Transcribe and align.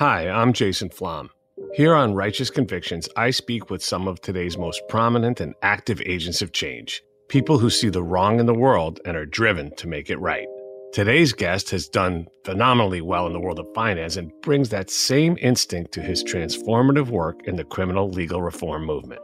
Hi, 0.00 0.30
I'm 0.30 0.54
Jason 0.54 0.88
Flom. 0.88 1.28
Here 1.74 1.94
on 1.94 2.14
Righteous 2.14 2.48
Convictions, 2.48 3.06
I 3.18 3.28
speak 3.28 3.68
with 3.68 3.84
some 3.84 4.08
of 4.08 4.18
today's 4.18 4.56
most 4.56 4.80
prominent 4.88 5.42
and 5.42 5.54
active 5.60 6.00
agents 6.06 6.40
of 6.40 6.52
change, 6.52 7.02
people 7.28 7.58
who 7.58 7.68
see 7.68 7.90
the 7.90 8.02
wrong 8.02 8.40
in 8.40 8.46
the 8.46 8.54
world 8.54 8.98
and 9.04 9.14
are 9.14 9.26
driven 9.26 9.76
to 9.76 9.86
make 9.86 10.08
it 10.08 10.16
right. 10.16 10.46
Today's 10.94 11.34
guest 11.34 11.68
has 11.72 11.86
done 11.86 12.28
phenomenally 12.46 13.02
well 13.02 13.26
in 13.26 13.34
the 13.34 13.40
world 13.40 13.58
of 13.58 13.66
finance 13.74 14.16
and 14.16 14.32
brings 14.40 14.70
that 14.70 14.88
same 14.88 15.36
instinct 15.38 15.92
to 15.92 16.00
his 16.00 16.24
transformative 16.24 17.10
work 17.10 17.46
in 17.46 17.56
the 17.56 17.64
criminal 17.64 18.08
legal 18.08 18.40
reform 18.40 18.86
movement. 18.86 19.20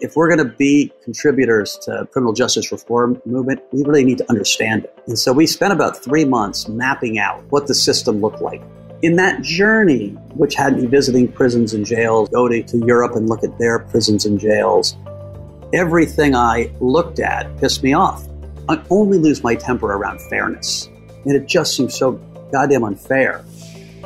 If 0.00 0.16
we're 0.16 0.28
going 0.28 0.46
to 0.46 0.54
be 0.54 0.92
contributors 1.02 1.78
to 1.84 2.06
criminal 2.12 2.34
justice 2.34 2.70
reform 2.70 3.22
movement, 3.24 3.62
we 3.72 3.84
really 3.84 4.04
need 4.04 4.18
to 4.18 4.28
understand 4.28 4.84
it. 4.84 4.98
And 5.06 5.18
so 5.18 5.32
we 5.32 5.46
spent 5.46 5.72
about 5.72 6.04
three 6.04 6.26
months 6.26 6.68
mapping 6.68 7.18
out 7.18 7.42
what 7.48 7.68
the 7.68 7.74
system 7.74 8.20
looked 8.20 8.42
like. 8.42 8.60
In 9.02 9.16
that 9.16 9.40
journey, 9.40 10.10
which 10.34 10.54
had 10.54 10.76
me 10.76 10.84
visiting 10.84 11.26
prisons 11.26 11.72
and 11.72 11.86
jails, 11.86 12.28
go 12.28 12.48
to, 12.48 12.62
to 12.62 12.78
Europe 12.84 13.16
and 13.16 13.30
look 13.30 13.42
at 13.42 13.58
their 13.58 13.78
prisons 13.78 14.26
and 14.26 14.38
jails, 14.38 14.94
everything 15.72 16.34
I 16.34 16.70
looked 16.80 17.18
at 17.18 17.56
pissed 17.56 17.82
me 17.82 17.94
off. 17.94 18.28
I 18.68 18.82
only 18.90 19.16
lose 19.16 19.42
my 19.42 19.54
temper 19.54 19.86
around 19.86 20.20
fairness. 20.28 20.90
And 21.24 21.34
it 21.34 21.46
just 21.46 21.74
seems 21.74 21.96
so 21.96 22.12
goddamn 22.52 22.84
unfair. 22.84 23.42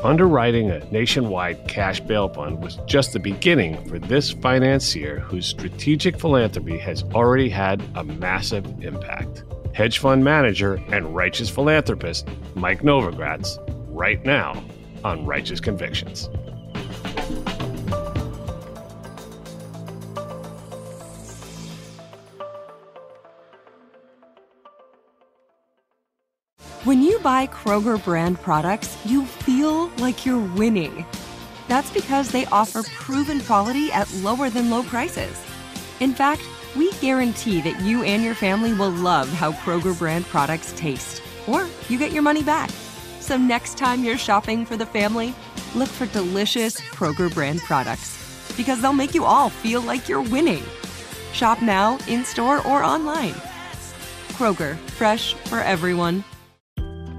Underwriting 0.04 0.70
a 0.70 0.78
nationwide 0.92 1.66
cash 1.66 1.98
bail 1.98 2.28
fund 2.28 2.62
was 2.62 2.78
just 2.86 3.14
the 3.14 3.18
beginning 3.18 3.84
for 3.88 3.98
this 3.98 4.30
financier 4.30 5.18
whose 5.18 5.46
strategic 5.46 6.20
philanthropy 6.20 6.78
has 6.78 7.02
already 7.14 7.48
had 7.48 7.82
a 7.96 8.04
massive 8.04 8.64
impact. 8.80 9.42
Hedge 9.72 9.98
fund 9.98 10.22
manager 10.22 10.74
and 10.92 11.16
righteous 11.16 11.50
philanthropist 11.50 12.28
Mike 12.54 12.82
Novogratz, 12.82 13.58
right 13.88 14.24
now 14.24 14.62
on 15.04 15.26
Righteous 15.26 15.60
Convictions. 15.60 16.28
When 26.84 27.02
you 27.02 27.18
buy 27.20 27.46
Kroger 27.46 28.02
brand 28.04 28.40
products, 28.42 28.98
you 29.06 29.24
feel 29.24 29.88
like 29.98 30.26
you're 30.26 30.38
winning. 30.54 31.06
That's 31.66 31.90
because 31.90 32.30
they 32.30 32.44
offer 32.46 32.82
proven 32.82 33.40
quality 33.40 33.90
at 33.90 34.12
lower 34.16 34.50
than 34.50 34.68
low 34.68 34.82
prices. 34.82 35.42
In 36.00 36.12
fact, 36.12 36.42
we 36.76 36.92
guarantee 36.94 37.62
that 37.62 37.80
you 37.80 38.02
and 38.02 38.22
your 38.22 38.34
family 38.34 38.74
will 38.74 38.90
love 38.90 39.30
how 39.30 39.52
Kroger 39.52 39.98
brand 39.98 40.26
products 40.26 40.74
taste, 40.76 41.22
or 41.46 41.66
you 41.88 41.98
get 41.98 42.12
your 42.12 42.22
money 42.22 42.42
back. 42.42 42.68
So 43.24 43.38
next 43.38 43.78
time 43.78 44.04
you're 44.04 44.18
shopping 44.18 44.66
for 44.66 44.76
the 44.76 44.84
family, 44.84 45.34
look 45.74 45.88
for 45.88 46.04
delicious 46.04 46.78
Kroger 46.78 47.32
brand 47.32 47.60
products 47.60 48.18
because 48.54 48.82
they'll 48.82 48.92
make 48.92 49.14
you 49.14 49.24
all 49.24 49.48
feel 49.48 49.80
like 49.80 50.10
you're 50.10 50.20
winning. 50.20 50.62
Shop 51.32 51.62
now, 51.62 51.96
in 52.06 52.22
store, 52.26 52.58
or 52.66 52.84
online. 52.84 53.32
Kroger, 54.36 54.76
fresh 54.90 55.32
for 55.46 55.60
everyone. 55.60 56.22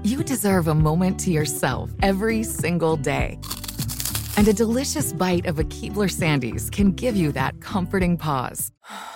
You 0.04 0.22
deserve 0.22 0.68
a 0.68 0.76
moment 0.76 1.18
to 1.20 1.32
yourself 1.32 1.90
every 2.02 2.44
single 2.44 2.96
day. 2.96 3.40
And 4.36 4.46
a 4.46 4.52
delicious 4.52 5.12
bite 5.12 5.46
of 5.46 5.58
a 5.58 5.64
Keebler 5.64 6.08
Sandies 6.08 6.70
can 6.70 6.92
give 6.92 7.16
you 7.16 7.32
that 7.32 7.60
comforting 7.60 8.16
pause. 8.16 8.70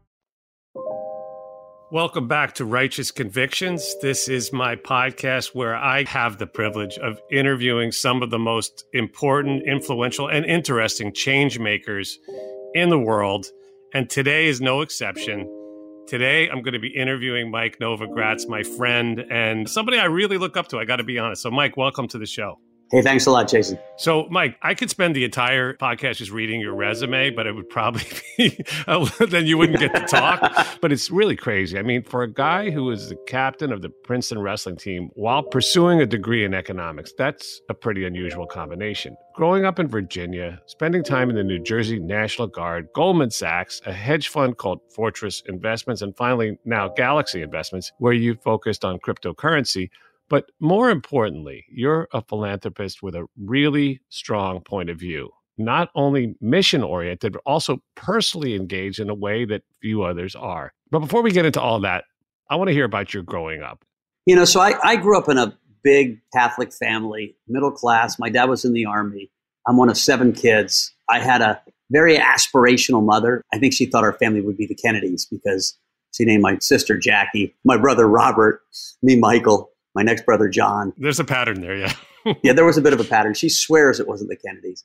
Welcome 1.91 2.29
back 2.29 2.53
to 2.53 2.63
Righteous 2.63 3.11
Convictions. 3.11 3.95
This 4.01 4.29
is 4.29 4.53
my 4.53 4.77
podcast 4.77 5.53
where 5.53 5.75
I 5.75 6.05
have 6.05 6.37
the 6.37 6.47
privilege 6.47 6.97
of 6.97 7.19
interviewing 7.29 7.91
some 7.91 8.23
of 8.23 8.29
the 8.29 8.39
most 8.39 8.85
important, 8.93 9.67
influential, 9.67 10.29
and 10.29 10.45
interesting 10.45 11.11
change 11.13 11.59
makers 11.59 12.17
in 12.73 12.91
the 12.91 12.97
world. 12.97 13.47
And 13.93 14.09
today 14.09 14.47
is 14.47 14.61
no 14.61 14.79
exception. 14.79 15.45
Today, 16.07 16.47
I'm 16.47 16.61
going 16.61 16.75
to 16.75 16.79
be 16.79 16.95
interviewing 16.95 17.51
Mike 17.51 17.79
Novogratz, 17.79 18.47
my 18.47 18.63
friend, 18.63 19.25
and 19.29 19.69
somebody 19.69 19.97
I 19.97 20.05
really 20.05 20.37
look 20.37 20.55
up 20.55 20.69
to. 20.69 20.79
I 20.79 20.85
got 20.85 20.97
to 20.97 21.03
be 21.03 21.19
honest. 21.19 21.41
So, 21.41 21.51
Mike, 21.51 21.75
welcome 21.75 22.07
to 22.07 22.17
the 22.17 22.25
show. 22.25 22.57
Hey, 22.91 23.01
thanks 23.01 23.25
a 23.25 23.31
lot, 23.31 23.47
Jason. 23.47 23.79
So, 23.95 24.27
Mike, 24.29 24.57
I 24.61 24.73
could 24.73 24.89
spend 24.89 25.15
the 25.15 25.23
entire 25.23 25.75
podcast 25.75 26.17
just 26.17 26.29
reading 26.29 26.59
your 26.59 26.75
resume, 26.75 27.29
but 27.29 27.47
it 27.47 27.53
would 27.53 27.69
probably 27.69 28.03
be, 28.37 28.65
then 29.29 29.45
you 29.45 29.57
wouldn't 29.57 29.79
get 29.79 29.95
to 29.95 30.01
talk. 30.01 30.41
but 30.81 30.91
it's 30.91 31.09
really 31.09 31.37
crazy. 31.37 31.79
I 31.79 31.83
mean, 31.83 32.03
for 32.03 32.23
a 32.23 32.29
guy 32.29 32.69
who 32.69 32.91
is 32.91 33.07
the 33.07 33.15
captain 33.27 33.71
of 33.71 33.81
the 33.81 33.87
Princeton 33.87 34.41
wrestling 34.41 34.75
team 34.75 35.09
while 35.13 35.41
pursuing 35.41 36.01
a 36.01 36.05
degree 36.05 36.43
in 36.43 36.53
economics, 36.53 37.13
that's 37.17 37.61
a 37.69 37.73
pretty 37.73 38.03
unusual 38.03 38.45
combination. 38.45 39.15
Growing 39.35 39.63
up 39.63 39.79
in 39.79 39.87
Virginia, 39.87 40.61
spending 40.65 41.01
time 41.01 41.29
in 41.29 41.37
the 41.37 41.43
New 41.45 41.59
Jersey 41.59 41.97
National 41.97 42.47
Guard, 42.47 42.89
Goldman 42.93 43.31
Sachs, 43.31 43.79
a 43.85 43.93
hedge 43.93 44.27
fund 44.27 44.57
called 44.57 44.81
Fortress 44.93 45.43
Investments, 45.47 46.01
and 46.01 46.13
finally 46.17 46.57
now 46.65 46.89
Galaxy 46.89 47.41
Investments, 47.41 47.93
where 47.99 48.11
you 48.11 48.35
focused 48.35 48.83
on 48.83 48.99
cryptocurrency 48.99 49.89
but 50.31 50.49
more 50.61 50.89
importantly, 50.89 51.65
you're 51.69 52.07
a 52.13 52.21
philanthropist 52.21 53.03
with 53.03 53.15
a 53.15 53.25
really 53.37 53.99
strong 54.07 54.61
point 54.61 54.89
of 54.89 54.97
view, 54.97 55.29
not 55.57 55.89
only 55.93 56.35
mission 56.39 56.83
oriented, 56.83 57.33
but 57.33 57.41
also 57.45 57.83
personally 57.97 58.55
engaged 58.55 59.01
in 59.01 59.09
a 59.09 59.13
way 59.13 59.43
that 59.43 59.63
few 59.81 60.03
others 60.03 60.33
are. 60.33 60.71
But 60.89 60.99
before 60.99 61.21
we 61.21 61.31
get 61.31 61.43
into 61.43 61.59
all 61.59 61.81
that, 61.81 62.05
I 62.49 62.55
want 62.55 62.69
to 62.69 62.73
hear 62.73 62.85
about 62.85 63.13
your 63.13 63.23
growing 63.23 63.61
up. 63.61 63.83
You 64.25 64.37
know, 64.37 64.45
so 64.45 64.61
I, 64.61 64.75
I 64.81 64.95
grew 64.95 65.17
up 65.17 65.27
in 65.27 65.37
a 65.37 65.53
big 65.83 66.21
Catholic 66.31 66.71
family, 66.71 67.35
middle 67.49 67.71
class. 67.71 68.17
My 68.17 68.29
dad 68.29 68.45
was 68.45 68.63
in 68.63 68.71
the 68.71 68.85
army. 68.85 69.29
I'm 69.67 69.75
one 69.75 69.89
of 69.89 69.97
seven 69.97 70.31
kids. 70.31 70.93
I 71.09 71.19
had 71.19 71.41
a 71.41 71.61
very 71.89 72.17
aspirational 72.17 73.03
mother. 73.03 73.43
I 73.53 73.59
think 73.59 73.73
she 73.73 73.85
thought 73.85 74.05
our 74.05 74.13
family 74.13 74.39
would 74.39 74.55
be 74.55 74.65
the 74.65 74.75
Kennedys 74.75 75.25
because 75.25 75.77
she 76.13 76.23
named 76.23 76.41
my 76.41 76.57
sister 76.59 76.97
Jackie, 76.97 77.53
my 77.65 77.75
brother 77.75 78.07
Robert, 78.07 78.61
me 79.03 79.17
Michael 79.17 79.70
my 79.95 80.03
next 80.03 80.25
brother 80.25 80.47
John. 80.47 80.93
There's 80.97 81.19
a 81.19 81.23
pattern 81.23 81.61
there, 81.61 81.75
yeah. 81.75 81.93
yeah, 82.43 82.53
there 82.53 82.65
was 82.65 82.77
a 82.77 82.81
bit 82.81 82.93
of 82.93 82.99
a 82.99 83.03
pattern. 83.03 83.33
She 83.33 83.49
swears 83.49 83.99
it 83.99 84.07
wasn't 84.07 84.29
the 84.29 84.35
Kennedys, 84.35 84.83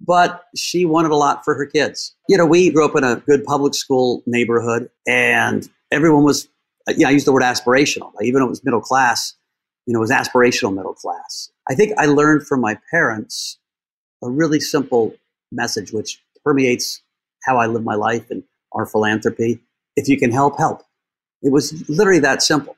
but 0.00 0.44
she 0.56 0.84
wanted 0.84 1.10
a 1.10 1.16
lot 1.16 1.44
for 1.44 1.54
her 1.54 1.66
kids. 1.66 2.14
You 2.28 2.36
know, 2.36 2.46
we 2.46 2.70
grew 2.70 2.84
up 2.84 2.96
in 2.96 3.04
a 3.04 3.16
good 3.16 3.44
public 3.44 3.74
school 3.74 4.22
neighborhood, 4.26 4.90
and 5.06 5.68
everyone 5.90 6.24
was, 6.24 6.48
uh, 6.88 6.94
yeah, 6.96 7.08
I 7.08 7.10
use 7.10 7.24
the 7.24 7.32
word 7.32 7.42
aspirational. 7.42 8.12
Even 8.22 8.40
though 8.40 8.46
it 8.46 8.50
was 8.50 8.64
middle 8.64 8.80
class, 8.80 9.34
you 9.86 9.92
know, 9.92 10.00
it 10.00 10.00
was 10.00 10.10
aspirational 10.10 10.74
middle 10.74 10.94
class. 10.94 11.50
I 11.68 11.74
think 11.74 11.92
I 11.98 12.06
learned 12.06 12.46
from 12.46 12.60
my 12.60 12.78
parents 12.90 13.58
a 14.22 14.30
really 14.30 14.60
simple 14.60 15.14
message, 15.52 15.92
which 15.92 16.22
permeates 16.44 17.02
how 17.44 17.58
I 17.58 17.66
live 17.66 17.84
my 17.84 17.94
life 17.94 18.30
and 18.30 18.42
our 18.72 18.86
philanthropy. 18.86 19.60
If 19.96 20.08
you 20.08 20.18
can 20.18 20.32
help, 20.32 20.58
help. 20.58 20.82
It 21.42 21.52
was 21.52 21.88
literally 21.88 22.20
that 22.20 22.42
simple. 22.42 22.76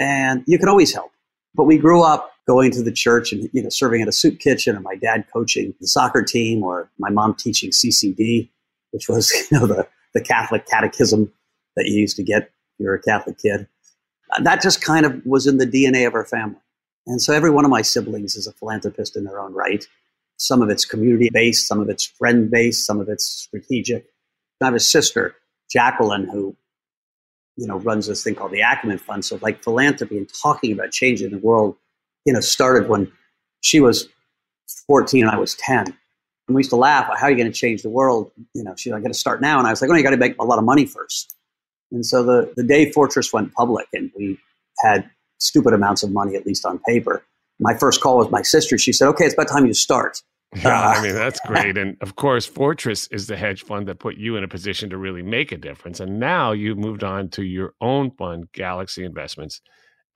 And 0.00 0.42
you 0.46 0.58
can 0.58 0.68
always 0.68 0.92
help. 0.92 1.10
But 1.56 1.64
we 1.64 1.78
grew 1.78 2.02
up 2.02 2.32
going 2.46 2.70
to 2.72 2.82
the 2.82 2.92
church 2.92 3.32
and 3.32 3.48
you 3.52 3.62
know 3.62 3.68
serving 3.68 4.02
at 4.02 4.08
a 4.08 4.12
soup 4.12 4.38
kitchen, 4.38 4.74
and 4.74 4.84
my 4.84 4.94
dad 4.94 5.24
coaching 5.32 5.74
the 5.80 5.88
soccer 5.88 6.22
team, 6.22 6.62
or 6.62 6.90
my 6.98 7.10
mom 7.10 7.34
teaching 7.34 7.70
CCD, 7.70 8.50
which 8.90 9.08
was 9.08 9.32
you 9.50 9.58
know 9.58 9.66
the 9.66 9.88
the 10.14 10.20
Catholic 10.20 10.66
catechism 10.66 11.32
that 11.76 11.86
you 11.86 12.00
used 12.00 12.16
to 12.16 12.22
get 12.22 12.44
if 12.44 12.50
you're 12.78 12.94
a 12.94 13.02
Catholic 13.02 13.38
kid. 13.38 13.66
Uh, 14.32 14.42
that 14.42 14.62
just 14.62 14.82
kind 14.82 15.06
of 15.06 15.24
was 15.24 15.46
in 15.46 15.58
the 15.58 15.66
DNA 15.66 16.06
of 16.06 16.14
our 16.14 16.24
family. 16.24 16.60
And 17.06 17.22
so 17.22 17.32
every 17.32 17.50
one 17.50 17.64
of 17.64 17.70
my 17.70 17.82
siblings 17.82 18.34
is 18.34 18.46
a 18.46 18.52
philanthropist 18.52 19.16
in 19.16 19.24
their 19.24 19.38
own 19.38 19.52
right. 19.52 19.86
Some 20.38 20.60
of 20.60 20.70
it's 20.70 20.84
community 20.84 21.30
based, 21.32 21.68
some 21.68 21.80
of 21.80 21.88
it's 21.88 22.04
friend 22.04 22.50
based, 22.50 22.84
some 22.84 23.00
of 23.00 23.08
it's 23.08 23.24
strategic. 23.24 24.06
I 24.60 24.66
have 24.66 24.74
a 24.74 24.80
sister, 24.80 25.36
Jacqueline, 25.70 26.28
who 26.28 26.56
you 27.56 27.66
know, 27.66 27.78
runs 27.78 28.06
this 28.06 28.22
thing 28.22 28.34
called 28.34 28.52
the 28.52 28.60
Acumen 28.60 28.98
Fund. 28.98 29.24
So 29.24 29.38
like 29.42 29.62
philanthropy 29.62 30.18
and 30.18 30.28
talking 30.42 30.72
about 30.72 30.90
changing 30.90 31.30
the 31.30 31.38
world, 31.38 31.76
you 32.24 32.32
know, 32.32 32.40
started 32.40 32.88
when 32.88 33.10
she 33.60 33.80
was 33.80 34.08
14 34.86 35.22
and 35.22 35.30
I 35.30 35.38
was 35.38 35.54
10. 35.54 35.86
And 36.48 36.54
we 36.54 36.60
used 36.60 36.70
to 36.70 36.76
laugh, 36.76 37.06
how 37.18 37.26
are 37.26 37.30
you 37.30 37.36
going 37.36 37.50
to 37.50 37.58
change 37.58 37.82
the 37.82 37.90
world? 37.90 38.30
You 38.54 38.62
know, 38.62 38.74
she's 38.76 38.92
like, 38.92 39.00
I 39.00 39.02
got 39.02 39.08
to 39.08 39.14
start 39.14 39.40
now. 39.40 39.58
And 39.58 39.66
I 39.66 39.70
was 39.70 39.80
like, 39.80 39.90
oh, 39.90 39.94
you 39.94 40.02
got 40.02 40.10
to 40.10 40.16
make 40.16 40.38
a 40.38 40.44
lot 40.44 40.58
of 40.58 40.64
money 40.64 40.86
first. 40.86 41.34
And 41.90 42.04
so 42.04 42.22
the, 42.22 42.52
the 42.56 42.62
day 42.62 42.92
Fortress 42.92 43.32
went 43.32 43.52
public 43.54 43.86
and 43.92 44.10
we 44.16 44.38
had 44.84 45.08
stupid 45.38 45.72
amounts 45.72 46.02
of 46.02 46.10
money, 46.12 46.36
at 46.36 46.46
least 46.46 46.64
on 46.64 46.78
paper, 46.80 47.24
my 47.58 47.74
first 47.74 48.00
call 48.00 48.18
was 48.18 48.30
my 48.30 48.42
sister. 48.42 48.78
She 48.78 48.92
said, 48.92 49.08
okay, 49.08 49.24
it's 49.24 49.34
about 49.34 49.48
time 49.48 49.66
you 49.66 49.74
start. 49.74 50.22
Yeah, 50.56 50.88
I 50.88 51.02
mean, 51.02 51.14
that's 51.14 51.40
great. 51.46 51.76
And 51.76 51.96
of 52.00 52.16
course, 52.16 52.46
Fortress 52.46 53.06
is 53.08 53.26
the 53.26 53.36
hedge 53.36 53.64
fund 53.64 53.88
that 53.88 53.98
put 53.98 54.16
you 54.16 54.36
in 54.36 54.44
a 54.44 54.48
position 54.48 54.90
to 54.90 54.96
really 54.96 55.22
make 55.22 55.52
a 55.52 55.56
difference. 55.58 56.00
And 56.00 56.18
now 56.18 56.52
you've 56.52 56.78
moved 56.78 57.04
on 57.04 57.28
to 57.30 57.42
your 57.42 57.74
own 57.80 58.10
fund, 58.12 58.50
Galaxy 58.52 59.04
Investments. 59.04 59.60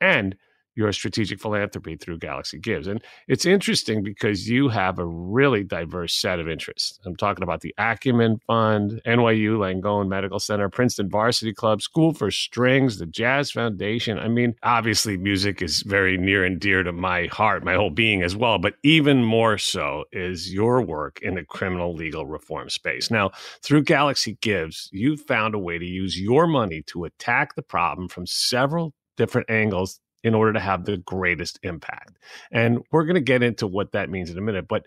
And 0.00 0.36
your 0.74 0.92
strategic 0.92 1.40
philanthropy 1.40 1.96
through 1.96 2.18
Galaxy 2.18 2.58
Gives. 2.58 2.86
And 2.86 3.02
it's 3.28 3.46
interesting 3.46 4.02
because 4.02 4.48
you 4.48 4.68
have 4.68 4.98
a 4.98 5.06
really 5.06 5.64
diverse 5.64 6.14
set 6.14 6.38
of 6.38 6.48
interests. 6.48 6.98
I'm 7.04 7.16
talking 7.16 7.42
about 7.42 7.60
the 7.60 7.74
Acumen 7.78 8.40
Fund, 8.46 9.00
NYU 9.06 9.58
Langone 9.58 10.08
Medical 10.08 10.38
Center, 10.38 10.68
Princeton 10.68 11.08
Varsity 11.08 11.52
Club, 11.52 11.82
School 11.82 12.14
for 12.14 12.30
Strings, 12.30 12.98
the 12.98 13.06
Jazz 13.06 13.50
Foundation. 13.50 14.18
I 14.18 14.28
mean, 14.28 14.54
obviously, 14.62 15.16
music 15.16 15.62
is 15.62 15.82
very 15.82 16.16
near 16.16 16.44
and 16.44 16.60
dear 16.60 16.82
to 16.82 16.92
my 16.92 17.26
heart, 17.26 17.64
my 17.64 17.74
whole 17.74 17.90
being 17.90 18.22
as 18.22 18.36
well, 18.36 18.58
but 18.58 18.74
even 18.82 19.24
more 19.24 19.58
so 19.58 20.04
is 20.12 20.52
your 20.52 20.80
work 20.82 21.20
in 21.22 21.34
the 21.34 21.44
criminal 21.44 21.94
legal 21.94 22.26
reform 22.26 22.70
space. 22.70 23.10
Now, 23.10 23.30
through 23.62 23.82
Galaxy 23.82 24.38
Gives, 24.40 24.88
you've 24.92 25.20
found 25.20 25.54
a 25.54 25.58
way 25.58 25.78
to 25.78 25.84
use 25.84 26.18
your 26.18 26.46
money 26.46 26.82
to 26.86 27.04
attack 27.04 27.54
the 27.54 27.62
problem 27.62 28.08
from 28.08 28.26
several 28.26 28.94
different 29.16 29.50
angles 29.50 30.00
in 30.22 30.34
order 30.34 30.52
to 30.52 30.60
have 30.60 30.84
the 30.84 30.98
greatest 30.98 31.58
impact. 31.62 32.18
And 32.52 32.84
we're 32.92 33.04
going 33.04 33.14
to 33.14 33.20
get 33.20 33.42
into 33.42 33.66
what 33.66 33.92
that 33.92 34.10
means 34.10 34.30
in 34.30 34.38
a 34.38 34.42
minute. 34.42 34.68
But 34.68 34.86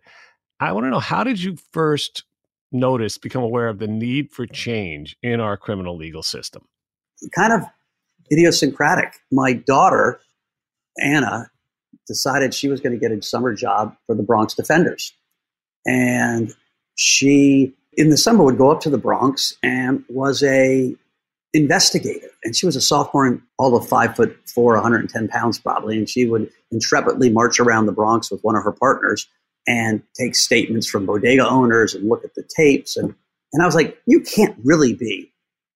I 0.59 0.71
want 0.71 0.85
to 0.85 0.89
know 0.89 0.99
how 0.99 1.23
did 1.23 1.41
you 1.41 1.57
first 1.71 2.23
notice, 2.71 3.17
become 3.17 3.43
aware 3.43 3.67
of 3.67 3.79
the 3.79 3.87
need 3.87 4.31
for 4.31 4.45
change 4.45 5.15
in 5.21 5.39
our 5.39 5.57
criminal 5.57 5.95
legal 5.95 6.23
system? 6.23 6.67
Kind 7.35 7.53
of 7.53 7.63
idiosyncratic. 8.31 9.13
My 9.31 9.53
daughter, 9.53 10.19
Anna, 10.99 11.49
decided 12.07 12.53
she 12.53 12.67
was 12.67 12.81
going 12.81 12.93
to 12.93 12.99
get 12.99 13.11
a 13.17 13.21
summer 13.21 13.53
job 13.53 13.95
for 14.07 14.15
the 14.15 14.23
Bronx 14.23 14.53
Defenders. 14.53 15.13
And 15.85 16.53
she, 16.95 17.73
in 17.93 18.09
the 18.09 18.17
summer, 18.17 18.43
would 18.43 18.57
go 18.57 18.71
up 18.71 18.81
to 18.81 18.89
the 18.89 18.97
Bronx 18.97 19.55
and 19.61 20.03
was 20.09 20.43
a 20.43 20.95
investigator. 21.53 22.29
And 22.43 22.55
she 22.55 22.65
was 22.65 22.75
a 22.75 22.81
sophomore 22.81 23.25
and 23.25 23.41
all 23.57 23.75
of 23.75 23.87
five 23.87 24.15
foot 24.15 24.37
four, 24.49 24.73
110 24.73 25.27
pounds 25.27 25.59
probably. 25.59 25.97
And 25.97 26.09
she 26.09 26.25
would 26.25 26.49
intrepidly 26.71 27.29
march 27.29 27.59
around 27.59 27.85
the 27.85 27.91
Bronx 27.91 28.31
with 28.31 28.41
one 28.41 28.55
of 28.55 28.63
her 28.63 28.71
partners 28.71 29.27
and 29.67 30.01
take 30.19 30.35
statements 30.35 30.87
from 30.87 31.05
bodega 31.05 31.47
owners 31.47 31.93
and 31.93 32.09
look 32.09 32.25
at 32.25 32.35
the 32.35 32.43
tapes. 32.57 32.97
And, 32.97 33.13
and 33.53 33.61
I 33.61 33.65
was 33.65 33.75
like, 33.75 33.97
you 34.05 34.21
can't 34.21 34.57
really 34.63 34.93
be, 34.93 35.31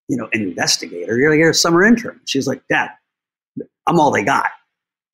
you 0.10 0.18
know, 0.18 0.28
an 0.34 0.42
investigator. 0.42 1.18
You're, 1.18 1.36
you're 1.36 1.52
a 1.52 1.56
summer 1.56 1.84
intern. 1.84 2.20
She's 2.26 2.48
like, 2.48 2.64
Dad, 2.70 2.90
I'm 3.86 4.00
all 4.00 4.12
they 4.12 4.24
got. 4.24 4.50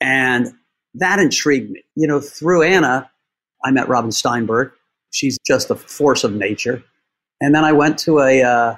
And 0.01 0.47
that 0.95 1.19
intrigued 1.19 1.71
me. 1.71 1.83
You 1.95 2.07
know, 2.07 2.19
through 2.19 2.63
Anna, 2.63 3.09
I 3.63 3.71
met 3.71 3.87
Robin 3.87 4.11
Steinberg. 4.11 4.71
She's 5.11 5.37
just 5.45 5.69
a 5.69 5.75
force 5.75 6.23
of 6.23 6.33
nature. 6.33 6.83
And 7.39 7.53
then 7.53 7.63
I 7.63 7.73
went 7.73 7.99
to 7.99 8.19
a, 8.19 8.41
uh, 8.41 8.75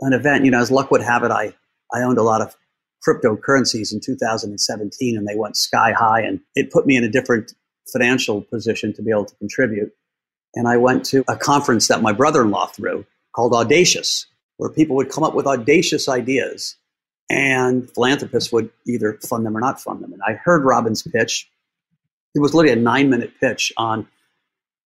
an 0.00 0.12
event, 0.12 0.44
you 0.44 0.50
know, 0.50 0.60
as 0.60 0.70
luck 0.70 0.90
would 0.90 1.02
have 1.02 1.22
it, 1.24 1.30
I, 1.30 1.54
I 1.92 2.02
owned 2.02 2.18
a 2.18 2.22
lot 2.22 2.42
of 2.42 2.56
cryptocurrencies 3.06 3.92
in 3.92 4.00
2017 4.00 5.16
and 5.16 5.26
they 5.26 5.36
went 5.36 5.56
sky 5.56 5.92
high 5.92 6.20
and 6.20 6.40
it 6.54 6.70
put 6.70 6.86
me 6.86 6.96
in 6.96 7.04
a 7.04 7.08
different 7.08 7.52
financial 7.92 8.42
position 8.42 8.92
to 8.94 9.02
be 9.02 9.10
able 9.10 9.24
to 9.24 9.36
contribute. 9.36 9.92
And 10.54 10.66
I 10.66 10.76
went 10.76 11.04
to 11.06 11.24
a 11.28 11.36
conference 11.36 11.88
that 11.88 12.02
my 12.02 12.12
brother 12.12 12.42
in 12.42 12.50
law 12.50 12.66
threw 12.66 13.06
called 13.34 13.52
Audacious, 13.52 14.26
where 14.56 14.70
people 14.70 14.96
would 14.96 15.10
come 15.10 15.22
up 15.22 15.34
with 15.34 15.46
audacious 15.46 16.08
ideas 16.08 16.76
and 17.28 17.90
philanthropists 17.90 18.52
would 18.52 18.70
either 18.86 19.18
fund 19.22 19.44
them 19.44 19.56
or 19.56 19.60
not 19.60 19.80
fund 19.80 20.02
them. 20.02 20.12
And 20.12 20.22
I 20.26 20.32
heard 20.32 20.64
Robin's 20.64 21.02
pitch. 21.02 21.48
It 22.34 22.40
was 22.40 22.54
literally 22.54 22.78
a 22.78 22.82
nine 22.82 23.10
minute 23.10 23.32
pitch 23.40 23.72
on 23.76 24.08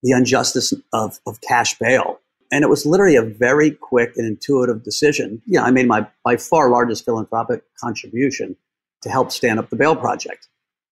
the 0.03 0.13
injustice 0.13 0.73
of, 0.93 1.21
of 1.27 1.41
cash 1.41 1.79
bail 1.79 2.20
and 2.51 2.65
it 2.65 2.69
was 2.69 2.87
literally 2.87 3.17
a 3.17 3.23
very 3.23 3.71
quick 3.71 4.13
and 4.17 4.27
intuitive 4.27 4.83
decision. 4.83 5.43
Yeah, 5.47 5.63
I 5.63 5.71
made 5.71 5.87
my 5.87 6.07
by 6.25 6.37
far 6.37 6.71
largest 6.71 7.05
philanthropic 7.05 7.63
contribution 7.79 8.57
to 9.03 9.09
help 9.09 9.33
stand 9.33 9.59
up 9.59 9.71
the 9.71 9.77
Bail 9.77 9.97
Project, 9.97 10.49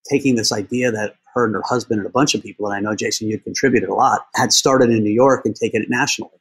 taking 0.09 0.37
this 0.37 0.53
idea 0.53 0.91
that 0.91 1.17
her 1.35 1.45
and 1.45 1.55
her 1.55 1.63
husband 1.65 1.99
and 1.99 2.07
a 2.07 2.11
bunch 2.11 2.35
of 2.35 2.43
people, 2.43 2.67
and 2.67 2.75
I 2.75 2.81
know 2.81 2.97
Jason, 2.97 3.29
you'd 3.29 3.45
contributed 3.45 3.89
a 3.89 3.95
lot, 3.95 4.27
had 4.35 4.53
started 4.53 4.91
in 4.91 5.03
New 5.03 5.13
York 5.13 5.45
and 5.45 5.55
taken 5.55 5.83
it 5.83 5.91
nationally. 5.91 6.33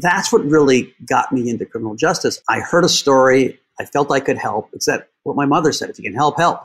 That's 0.00 0.32
what 0.32 0.44
really 0.44 0.94
got 1.06 1.32
me 1.32 1.48
into 1.48 1.64
criminal 1.64 1.94
justice. 1.94 2.42
I 2.48 2.60
heard 2.60 2.84
a 2.84 2.90
story. 2.90 3.58
I 3.80 3.86
felt 3.86 4.10
I 4.10 4.20
could 4.20 4.36
help. 4.36 4.68
It's 4.72 4.86
that 4.86 5.08
what 5.22 5.36
my 5.36 5.46
mother 5.46 5.72
said: 5.72 5.88
if 5.88 5.98
you 5.98 6.04
can 6.04 6.14
help, 6.14 6.36
help. 6.36 6.60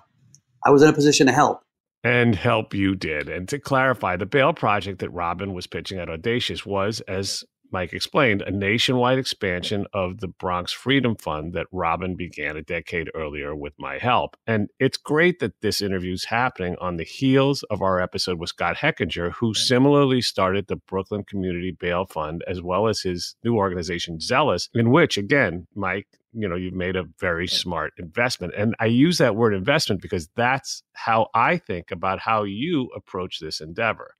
I 0.65 0.71
was 0.71 0.81
in 0.81 0.89
a 0.89 0.93
position 0.93 1.27
to 1.27 1.33
help. 1.33 1.61
And 2.05 2.35
help 2.35 2.73
you 2.73 2.95
did. 2.95 3.29
And 3.29 3.47
to 3.47 3.59
clarify, 3.59 4.17
the 4.17 4.25
bail 4.25 4.51
project 4.51 4.99
that 4.99 5.09
Robin 5.11 5.53
was 5.53 5.67
pitching 5.67 5.99
at 5.99 6.09
Audacious 6.09 6.65
was, 6.65 6.99
as 7.01 7.45
Mike 7.73 7.91
explained, 7.91 8.43
a 8.43 8.51
nationwide 8.51 9.17
expansion 9.17 9.87
of 9.93 10.19
the 10.19 10.27
Bronx 10.27 10.71
Freedom 10.71 11.15
Fund 11.15 11.53
that 11.53 11.65
Robin 11.71 12.15
began 12.15 12.55
a 12.55 12.61
decade 12.61 13.09
earlier 13.15 13.55
with 13.55 13.73
my 13.79 13.97
help. 13.97 14.37
And 14.45 14.69
it's 14.79 14.95
great 14.95 15.39
that 15.39 15.59
this 15.61 15.81
interview 15.81 16.13
is 16.13 16.25
happening 16.25 16.75
on 16.79 16.97
the 16.97 17.03
heels 17.03 17.63
of 17.71 17.81
our 17.81 17.99
episode 17.99 18.39
with 18.39 18.49
Scott 18.49 18.77
Hechinger, 18.77 19.31
who 19.31 19.55
similarly 19.55 20.21
started 20.21 20.67
the 20.67 20.75
Brooklyn 20.75 21.23
Community 21.23 21.75
Bail 21.77 22.05
Fund, 22.05 22.43
as 22.47 22.61
well 22.61 22.87
as 22.87 23.01
his 23.01 23.35
new 23.43 23.55
organization, 23.55 24.19
Zealous, 24.19 24.69
in 24.75 24.91
which, 24.91 25.17
again, 25.17 25.65
Mike, 25.73 26.07
you 26.31 26.47
know, 26.47 26.55
you've 26.55 26.75
made 26.75 26.95
a 26.95 27.05
very 27.19 27.47
smart 27.47 27.93
investment. 27.97 28.53
And 28.55 28.75
I 28.79 28.85
use 28.85 29.17
that 29.17 29.35
word 29.35 29.55
investment 29.55 29.99
because 29.99 30.29
that's 30.35 30.83
how 30.93 31.27
I 31.33 31.57
think 31.57 31.89
about 31.89 32.19
how 32.19 32.43
you 32.43 32.91
approach 32.95 33.39
this 33.39 33.61
endeavor 33.61 34.15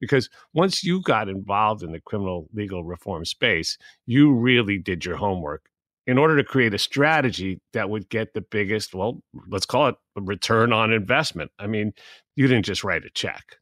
because 0.00 0.28
once 0.52 0.84
you 0.84 1.00
got 1.00 1.28
involved 1.28 1.82
in 1.82 1.92
the 1.92 2.00
criminal 2.00 2.48
legal 2.52 2.84
reform 2.84 3.24
space, 3.24 3.78
you 4.06 4.32
really 4.32 4.78
did 4.78 5.04
your 5.04 5.16
homework 5.16 5.68
in 6.06 6.18
order 6.18 6.36
to 6.36 6.44
create 6.44 6.74
a 6.74 6.78
strategy 6.78 7.60
that 7.72 7.88
would 7.88 8.08
get 8.08 8.34
the 8.34 8.40
biggest, 8.42 8.94
well, 8.94 9.22
let's 9.48 9.66
call 9.66 9.88
it 9.88 9.96
a 10.16 10.20
return 10.20 10.72
on 10.72 10.92
investment. 10.92 11.50
I 11.58 11.66
mean, 11.66 11.94
you 12.36 12.46
didn't 12.46 12.66
just 12.66 12.84
write 12.84 13.04
a 13.04 13.10
check. 13.10 13.58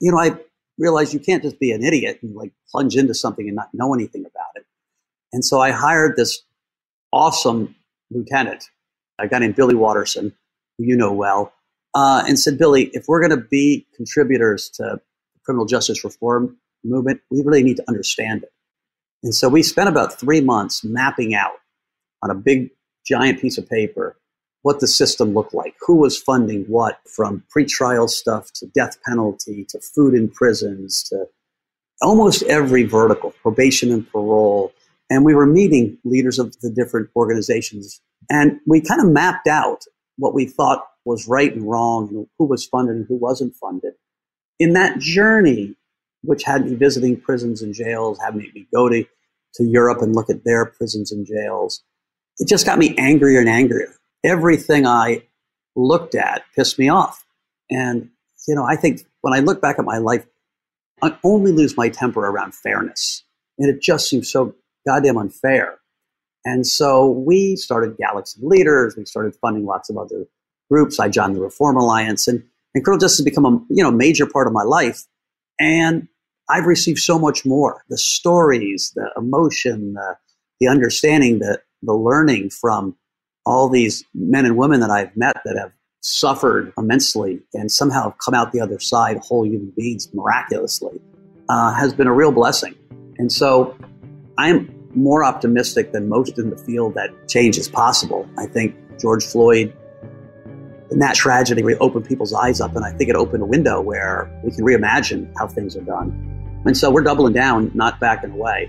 You 0.00 0.12
know, 0.12 0.18
I 0.18 0.36
realized 0.78 1.12
you 1.12 1.20
can't 1.20 1.42
just 1.42 1.58
be 1.58 1.72
an 1.72 1.82
idiot 1.82 2.20
and 2.22 2.34
like 2.34 2.52
plunge 2.70 2.96
into 2.96 3.14
something 3.14 3.46
and 3.46 3.56
not 3.56 3.68
know 3.72 3.94
anything 3.94 4.22
about 4.22 4.50
it. 4.56 4.64
And 5.32 5.44
so 5.44 5.60
I 5.60 5.70
hired 5.70 6.16
this 6.16 6.42
awesome 7.12 7.74
lieutenant, 8.10 8.64
a 9.18 9.26
guy 9.26 9.38
named 9.38 9.56
Billy 9.56 9.74
Watterson, 9.74 10.32
who 10.78 10.84
you 10.84 10.96
know 10.96 11.12
well, 11.12 11.52
uh, 11.94 12.22
and 12.26 12.38
said, 12.38 12.58
Billy, 12.58 12.90
if 12.92 13.06
we're 13.08 13.20
going 13.20 13.38
to 13.38 13.48
be 13.48 13.86
contributors 13.94 14.68
to 14.70 15.00
criminal 15.44 15.66
justice 15.66 16.04
reform 16.04 16.56
movement, 16.84 17.20
we 17.30 17.42
really 17.42 17.62
need 17.62 17.76
to 17.76 17.84
understand 17.88 18.42
it. 18.42 18.52
And 19.22 19.34
so 19.34 19.48
we 19.48 19.62
spent 19.62 19.88
about 19.88 20.18
three 20.18 20.40
months 20.40 20.82
mapping 20.82 21.34
out 21.34 21.52
on 22.22 22.30
a 22.30 22.34
big, 22.34 22.70
giant 23.06 23.40
piece 23.40 23.58
of 23.58 23.68
paper 23.68 24.16
what 24.62 24.80
the 24.80 24.86
system 24.86 25.34
looked 25.34 25.54
like, 25.54 25.74
who 25.80 25.96
was 25.96 26.20
funding 26.20 26.64
what, 26.64 27.00
from 27.08 27.42
pretrial 27.54 28.08
stuff 28.08 28.52
to 28.54 28.66
death 28.66 28.96
penalty 29.04 29.66
to 29.68 29.80
food 29.80 30.14
in 30.14 30.28
prisons 30.28 31.02
to 31.02 31.26
almost 32.00 32.42
every 32.44 32.84
vertical, 32.84 33.32
probation 33.42 33.90
and 33.90 34.10
parole. 34.10 34.72
And 35.10 35.24
we 35.24 35.34
were 35.34 35.46
meeting 35.46 35.98
leaders 36.04 36.38
of 36.38 36.56
the 36.60 36.70
different 36.70 37.10
organizations. 37.16 38.00
And 38.30 38.60
we 38.66 38.80
kind 38.80 39.00
of 39.00 39.08
mapped 39.08 39.48
out 39.48 39.82
what 40.16 40.34
we 40.34 40.46
thought 40.46 40.86
was 41.04 41.26
right 41.26 41.52
and 41.52 41.68
wrong, 41.68 42.08
and 42.10 42.26
who 42.38 42.44
was 42.44 42.64
funded 42.64 42.94
and 42.94 43.06
who 43.08 43.16
wasn't 43.16 43.56
funded 43.56 43.94
in 44.62 44.74
that 44.74 45.00
journey, 45.00 45.74
which 46.22 46.44
had 46.44 46.64
me 46.64 46.76
visiting 46.76 47.20
prisons 47.20 47.62
and 47.62 47.74
jails, 47.74 48.20
had 48.24 48.36
me 48.36 48.68
go 48.72 48.88
to, 48.88 49.04
to 49.54 49.64
Europe 49.64 49.98
and 50.00 50.14
look 50.14 50.30
at 50.30 50.44
their 50.44 50.66
prisons 50.66 51.10
and 51.10 51.26
jails, 51.26 51.82
it 52.38 52.46
just 52.46 52.64
got 52.64 52.78
me 52.78 52.94
angrier 52.96 53.40
and 53.40 53.48
angrier. 53.48 53.92
Everything 54.22 54.86
I 54.86 55.24
looked 55.74 56.14
at 56.14 56.44
pissed 56.54 56.78
me 56.78 56.88
off. 56.88 57.24
And, 57.70 58.10
you 58.46 58.54
know, 58.54 58.64
I 58.64 58.76
think 58.76 59.04
when 59.22 59.34
I 59.34 59.40
look 59.40 59.60
back 59.60 59.80
at 59.80 59.84
my 59.84 59.98
life, 59.98 60.24
I 61.02 61.18
only 61.24 61.50
lose 61.50 61.76
my 61.76 61.88
temper 61.88 62.20
around 62.20 62.54
fairness. 62.54 63.24
And 63.58 63.68
it 63.68 63.82
just 63.82 64.08
seems 64.08 64.30
so 64.30 64.54
goddamn 64.86 65.18
unfair. 65.18 65.78
And 66.44 66.64
so 66.64 67.10
we 67.10 67.56
started 67.56 67.96
Galaxy 67.96 68.38
Leaders. 68.44 68.96
We 68.96 69.06
started 69.06 69.34
funding 69.34 69.66
lots 69.66 69.90
of 69.90 69.98
other 69.98 70.26
groups. 70.70 71.00
I 71.00 71.08
joined 71.08 71.34
the 71.34 71.40
Reform 71.40 71.76
Alliance. 71.76 72.28
And 72.28 72.44
and 72.74 72.84
criminal 72.84 73.00
justice 73.00 73.18
has 73.18 73.24
become 73.24 73.44
a 73.44 73.50
you 73.70 73.82
know 73.82 73.90
major 73.90 74.26
part 74.26 74.46
of 74.46 74.52
my 74.52 74.62
life. 74.62 75.04
And 75.58 76.08
I've 76.48 76.66
received 76.66 76.98
so 76.98 77.18
much 77.18 77.44
more: 77.44 77.84
the 77.88 77.98
stories, 77.98 78.92
the 78.94 79.10
emotion, 79.16 79.94
the, 79.94 80.16
the 80.60 80.68
understanding, 80.68 81.38
the 81.38 81.60
the 81.82 81.94
learning 81.94 82.50
from 82.50 82.96
all 83.44 83.68
these 83.68 84.04
men 84.14 84.46
and 84.46 84.56
women 84.56 84.80
that 84.80 84.90
I've 84.90 85.16
met 85.16 85.36
that 85.44 85.56
have 85.58 85.72
suffered 86.00 86.72
immensely 86.76 87.40
and 87.54 87.70
somehow 87.70 88.12
come 88.24 88.34
out 88.34 88.52
the 88.52 88.60
other 88.60 88.78
side 88.78 89.18
whole 89.18 89.44
human 89.44 89.72
beings 89.76 90.08
miraculously 90.12 91.00
uh, 91.48 91.72
has 91.74 91.94
been 91.94 92.06
a 92.06 92.12
real 92.12 92.32
blessing. 92.32 92.74
And 93.18 93.30
so 93.32 93.76
I'm 94.38 94.72
more 94.94 95.24
optimistic 95.24 95.92
than 95.92 96.08
most 96.08 96.38
in 96.38 96.50
the 96.50 96.56
field 96.56 96.94
that 96.94 97.28
change 97.28 97.56
is 97.56 97.68
possible. 97.68 98.28
I 98.36 98.46
think 98.46 98.74
George 99.00 99.24
Floyd 99.24 99.76
and 100.92 101.00
that 101.02 101.14
tragedy 101.14 101.62
really 101.62 101.78
opened 101.78 102.04
people's 102.04 102.34
eyes 102.34 102.60
up, 102.60 102.76
and 102.76 102.84
I 102.84 102.92
think 102.92 103.08
it 103.08 103.16
opened 103.16 103.42
a 103.42 103.46
window 103.46 103.80
where 103.80 104.30
we 104.44 104.50
can 104.50 104.64
reimagine 104.64 105.32
how 105.38 105.48
things 105.48 105.76
are 105.76 105.80
done. 105.82 106.28
And 106.64 106.76
so 106.76 106.90
we're 106.90 107.02
doubling 107.02 107.32
down, 107.32 107.72
not 107.74 107.98
backing 107.98 108.30
away. 108.30 108.68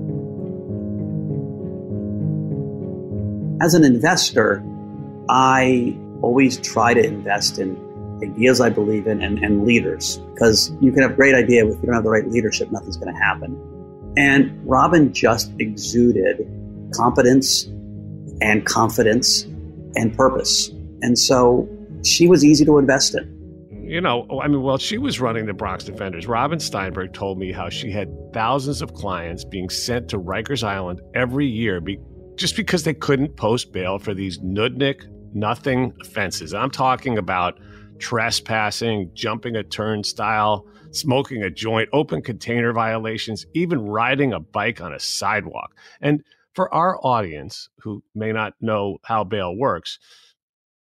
As 3.61 3.75
an 3.75 3.83
investor, 3.83 4.63
I 5.29 5.95
always 6.23 6.57
try 6.57 6.95
to 6.95 7.05
invest 7.05 7.59
in 7.59 7.77
ideas 8.23 8.59
I 8.59 8.69
believe 8.69 9.05
in 9.05 9.21
and, 9.21 9.37
and 9.37 9.65
leaders 9.65 10.17
because 10.33 10.71
you 10.81 10.91
can 10.91 11.03
have 11.03 11.15
great 11.15 11.35
idea, 11.35 11.63
but 11.63 11.73
if 11.73 11.77
you 11.77 11.85
don't 11.85 11.93
have 11.93 12.03
the 12.03 12.09
right 12.09 12.27
leadership, 12.27 12.71
nothing's 12.71 12.97
going 12.97 13.13
to 13.13 13.19
happen. 13.19 13.55
And 14.17 14.59
Robin 14.67 15.13
just 15.13 15.51
exuded 15.59 16.39
competence 16.95 17.65
and 18.41 18.65
confidence 18.65 19.43
and 19.95 20.15
purpose. 20.15 20.69
And 21.03 21.17
so 21.17 21.69
she 22.03 22.27
was 22.27 22.43
easy 22.43 22.65
to 22.65 22.79
invest 22.79 23.13
in. 23.13 23.37
You 23.83 24.01
know, 24.01 24.25
I 24.41 24.47
mean, 24.47 24.61
while 24.61 24.79
she 24.79 24.97
was 24.97 25.19
running 25.19 25.45
the 25.45 25.53
Bronx 25.53 25.83
Defenders. 25.83 26.25
Robin 26.25 26.59
Steinberg 26.59 27.13
told 27.13 27.37
me 27.37 27.51
how 27.51 27.69
she 27.69 27.91
had 27.91 28.09
thousands 28.33 28.81
of 28.81 28.93
clients 28.93 29.43
being 29.43 29.69
sent 29.69 30.07
to 30.09 30.19
Rikers 30.19 30.63
Island 30.63 31.01
every 31.13 31.45
year 31.45 31.79
be- 31.79 31.99
just 32.35 32.55
because 32.55 32.83
they 32.83 32.93
couldn't 32.93 33.35
post 33.35 33.71
bail 33.71 33.99
for 33.99 34.13
these 34.13 34.39
nudnik, 34.39 35.07
nothing 35.33 35.93
offenses. 36.01 36.53
I'm 36.53 36.71
talking 36.71 37.17
about 37.17 37.59
trespassing, 37.99 39.11
jumping 39.13 39.55
a 39.55 39.63
turnstile, 39.63 40.65
smoking 40.91 41.43
a 41.43 41.49
joint, 41.49 41.89
open 41.93 42.21
container 42.21 42.73
violations, 42.73 43.45
even 43.53 43.85
riding 43.85 44.33
a 44.33 44.39
bike 44.39 44.81
on 44.81 44.93
a 44.93 44.99
sidewalk. 44.99 45.75
And 46.01 46.23
for 46.53 46.73
our 46.73 46.99
audience 47.05 47.69
who 47.79 48.03
may 48.13 48.31
not 48.31 48.53
know 48.59 48.97
how 49.03 49.23
bail 49.23 49.55
works, 49.55 49.99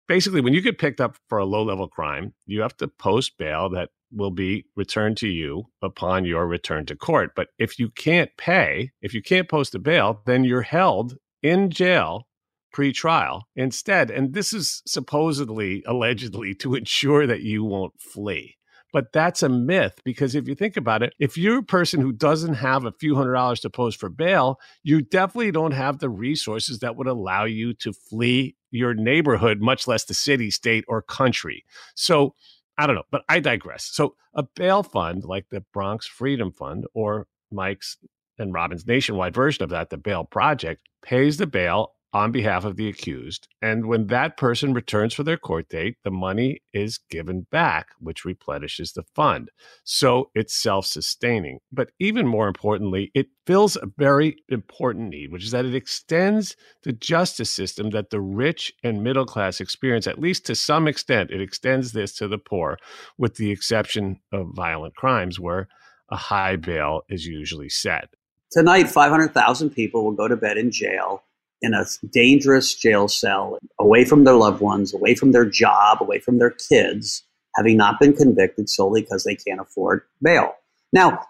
basically, 0.07 0.41
when 0.41 0.53
you 0.53 0.61
get 0.61 0.79
picked 0.79 1.01
up 1.01 1.17
for 1.29 1.39
a 1.39 1.45
low 1.45 1.63
level 1.65 1.89
crime, 1.89 2.35
you 2.47 2.61
have 2.61 2.77
to 2.77 2.89
post 2.89 3.39
bail 3.39 3.71
that 3.71 3.91
will 4.13 4.31
be 4.31 4.65
returned 4.77 5.17
to 5.17 5.29
you 5.29 5.65
upon 5.83 6.25
your 6.25 6.47
return 6.47 6.87
to 6.87 6.95
court. 6.95 7.33
But 7.35 7.49
if 7.59 7.79
you 7.79 7.91
can't 7.91 8.31
pay, 8.37 8.93
if 9.03 9.13
you 9.15 9.23
can't 9.23 9.49
post 9.49 9.75
a 9.75 9.79
bail, 9.81 10.23
then 10.27 10.45
you're 10.45 10.63
held 10.63 11.17
in 11.43 11.71
jail 11.71 12.27
pre-trial 12.73 13.49
instead. 13.57 14.11
And 14.11 14.35
this 14.35 14.53
is 14.53 14.83
supposedly, 14.87 15.83
allegedly, 15.87 16.55
to 16.57 16.75
ensure 16.77 17.27
that 17.27 17.43
you 17.43 17.65
won't 17.65 17.99
flee. 17.99 18.57
But 18.93 19.13
that's 19.13 19.43
a 19.43 19.49
myth 19.49 20.01
because 20.05 20.35
if 20.35 20.47
you 20.49 20.55
think 20.55 20.77
about 20.77 21.03
it, 21.03 21.15
if 21.19 21.37
you're 21.37 21.59
a 21.59 21.63
person 21.63 22.01
who 22.01 22.13
doesn't 22.13 22.55
have 22.55 22.85
a 22.85 22.93
few 22.93 23.15
hundred 23.15 23.35
dollars 23.35 23.61
to 23.61 23.71
post 23.71 23.99
for 23.99 24.09
bail, 24.09 24.59
you 24.83 25.03
definitely 25.03 25.51
don't 25.51 25.73
have 25.73 25.99
the 25.99 26.09
resources 26.09 26.79
that 26.79 26.97
would 26.97 27.07
allow 27.07 27.45
you 27.45 27.75
to 27.75 27.93
flee 27.93 28.57
your 28.71 28.95
neighborhood, 28.95 29.61
much 29.61 29.87
less 29.87 30.05
the 30.05 30.15
city, 30.15 30.51
state, 30.51 30.85
or 30.89 31.03
country. 31.03 31.65
So 31.95 32.35
I 32.79 32.87
don't 32.87 32.97
know, 32.97 33.03
but 33.11 33.23
I 33.29 33.41
digress. 33.41 33.85
So 33.85 34.17
a 34.35 34.43
bail 34.43 34.83
fund 34.83 35.25
like 35.25 35.49
the 35.51 35.65
Bronx 35.73 36.07
Freedom 36.07 36.53
Fund 36.53 36.85
or 36.95 37.27
Mike's 37.51 37.99
and 38.39 38.53
Robin's 38.53 38.87
nationwide 38.87 39.35
version 39.35 39.65
of 39.65 39.71
that, 39.71 39.91
the 39.91 39.97
Bail 39.97 40.25
Project, 40.25 40.89
pays 41.03 41.37
the 41.37 41.47
bail 41.47 41.93
on 42.17 42.33
behalf 42.33 42.65
of 42.65 42.77
the 42.77 42.89
accused. 42.89 43.47
And 43.61 43.87
when 43.87 44.07
that 44.07 44.39
person 44.39 44.73
returns 44.73 45.13
for 45.13 45.23
their 45.23 45.37
court 45.37 45.69
date, 45.69 45.97
the 46.03 46.11
money 46.11 46.63
is 46.73 46.99
given 47.11 47.47
back, 47.51 47.89
which 47.99 48.25
replenishes 48.25 48.93
the 48.93 49.03
fund. 49.15 49.51
So 49.85 50.31
it's 50.35 50.55
self 50.55 50.87
sustaining. 50.87 51.59
But 51.71 51.91
even 51.99 52.27
more 52.27 52.49
importantly, 52.49 53.11
it 53.15 53.27
fills 53.47 53.77
a 53.77 53.91
very 53.99 54.37
important 54.49 55.11
need, 55.11 55.31
which 55.31 55.45
is 55.45 55.51
that 55.51 55.67
it 55.67 55.75
extends 55.75 56.57
the 56.85 56.93
justice 56.95 57.51
system 57.51 57.91
that 57.91 58.09
the 58.09 58.21
rich 58.21 58.73
and 58.83 59.05
middle 59.05 59.27
class 59.27 59.61
experience, 59.61 60.07
at 60.07 60.19
least 60.19 60.47
to 60.47 60.55
some 60.55 60.89
extent. 60.89 61.31
It 61.31 61.43
extends 61.43 61.93
this 61.93 62.15
to 62.15 62.29
the 62.29 62.39
poor, 62.39 62.79
with 63.19 63.35
the 63.35 63.51
exception 63.51 64.21
of 64.33 64.53
violent 64.55 64.97
crimes 64.97 65.39
where 65.39 65.69
a 66.09 66.17
high 66.17 66.57
bail 66.57 67.03
is 67.11 67.27
usually 67.27 67.69
set. 67.69 68.09
Tonight, 68.57 68.89
500,000 68.89 69.69
people 69.69 70.03
will 70.03 70.13
go 70.13 70.29
to 70.29 70.35
bed 70.35 70.57
in 70.57 70.71
jail 70.71 71.23
in 71.61 71.75
a 71.75 71.85
dangerous 72.09 72.75
jail 72.75 73.07
cell, 73.07 73.59
away 73.79 74.07
from 74.07 74.25
their 74.25 74.37
loved 74.37 74.63
ones, 74.63 74.95
away 74.95 75.15
from 75.15 75.33
their 75.33 75.45
job, 75.45 75.99
away 76.01 76.21
from 76.21 76.39
their 76.39 76.53
kids, 76.53 77.23
having 77.55 77.77
not 77.77 78.01
been 78.01 78.15
convicted 78.15 78.71
solely 78.71 79.03
because 79.03 79.25
they 79.25 79.35
can't 79.35 79.61
afford 79.61 80.05
bail. 80.23 80.55
Now, 80.91 81.21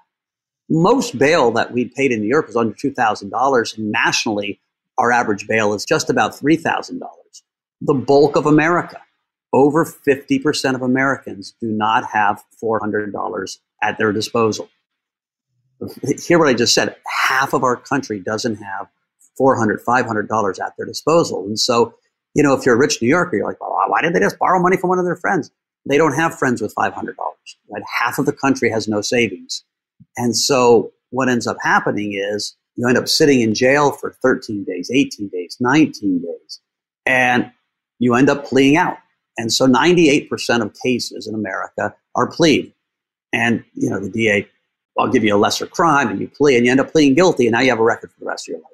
most 0.71 1.19
bail 1.19 1.51
that 1.51 1.73
we 1.73 1.87
paid 1.87 2.13
in 2.13 2.21
New 2.21 2.29
York 2.29 2.47
was 2.47 2.55
under 2.55 2.77
$2,000, 2.77 3.77
and 3.77 3.91
nationally, 3.91 4.61
our 4.97 5.11
average 5.11 5.49
bail 5.49 5.75
is 5.75 5.85
just 5.85 6.09
about 6.09 6.31
$3,000. 6.31 7.01
The 7.81 7.95
bulk 7.95 8.37
of 8.37 8.47
America, 8.47 9.03
over 9.53 9.85
50% 9.85 10.75
of 10.77 10.83
Americans, 10.83 11.57
do 11.61 11.67
not 11.67 12.05
have 12.05 12.45
$400 12.63 13.59
at 13.83 13.99
their 13.99 14.13
disposal. 14.13 14.69
Hear 16.25 16.39
what 16.39 16.49
I 16.49 16.55
just 16.55 16.75
said 16.75 16.97
half 17.29 17.53
of 17.53 17.63
our 17.63 17.77
country 17.77 18.21
doesn't 18.21 18.57
have 18.57 18.89
400 19.37 19.85
$500 19.85 20.61
at 20.61 20.73
their 20.77 20.87
disposal. 20.87 21.45
And 21.45 21.59
so, 21.59 21.95
you 22.35 22.43
know, 22.43 22.55
if 22.55 22.65
you're 22.65 22.75
a 22.75 22.79
rich 22.79 23.01
New 23.03 23.09
Yorker, 23.09 23.37
you're 23.37 23.47
like, 23.47 23.61
well, 23.61 23.77
why 23.89 24.01
did 24.01 24.15
they 24.15 24.21
just 24.21 24.39
borrow 24.39 24.61
money 24.61 24.77
from 24.77 24.89
one 24.89 24.99
of 24.99 25.05
their 25.05 25.17
friends? 25.17 25.51
They 25.89 25.99
don't 25.99 26.15
have 26.15 26.39
friends 26.39 26.61
with 26.61 26.75
$500. 26.75 27.15
Right? 27.71 27.83
Half 28.01 28.19
of 28.19 28.27
the 28.27 28.33
country 28.33 28.71
has 28.71 28.89
no 28.89 29.01
savings. 29.01 29.65
And 30.17 30.37
so 30.37 30.93
what 31.11 31.29
ends 31.29 31.47
up 31.47 31.57
happening 31.63 32.13
is 32.15 32.57
you 32.75 32.89
end 32.89 32.99
up 32.99 33.09
sitting 33.09 33.41
in 33.41 33.55
jail 33.55 33.93
for 33.93 34.13
13 34.23 34.65
days, 34.65 34.91
18 34.93 35.29
days, 35.29 35.57
19 35.61 36.21
days, 36.21 36.61
and 37.07 37.51
you 37.99 38.15
end 38.15 38.29
up 38.29 38.45
pleading 38.45 38.77
out. 38.77 38.99
And 39.39 39.53
so 39.53 39.67
98% 39.67 40.63
of 40.63 40.75
cases 40.83 41.27
in 41.27 41.35
America 41.35 41.95
are 42.15 42.27
plead. 42.27 42.73
And, 43.33 43.65
you 43.75 43.91
know, 43.91 44.01
the 44.01 44.09
DA, 44.09 44.49
I'll 44.99 45.11
give 45.11 45.25
you 45.25 45.35
a 45.35 45.39
lesser 45.39 45.67
crime 45.67 46.09
and 46.09 46.21
you 46.21 46.29
plea 46.29 46.57
and 46.57 46.65
you 46.65 46.71
end 46.71 46.81
up 46.81 46.93
pleading 46.93 47.15
guilty 47.15 47.47
and 47.47 47.53
now 47.53 47.61
you 47.61 47.71
have 47.71 47.79
a 47.79 47.85
record 47.85 48.11
for 48.13 48.21
the 48.21 48.27
rest 48.27 48.49
of 48.49 48.53
your 48.53 48.61
life. 48.61 48.71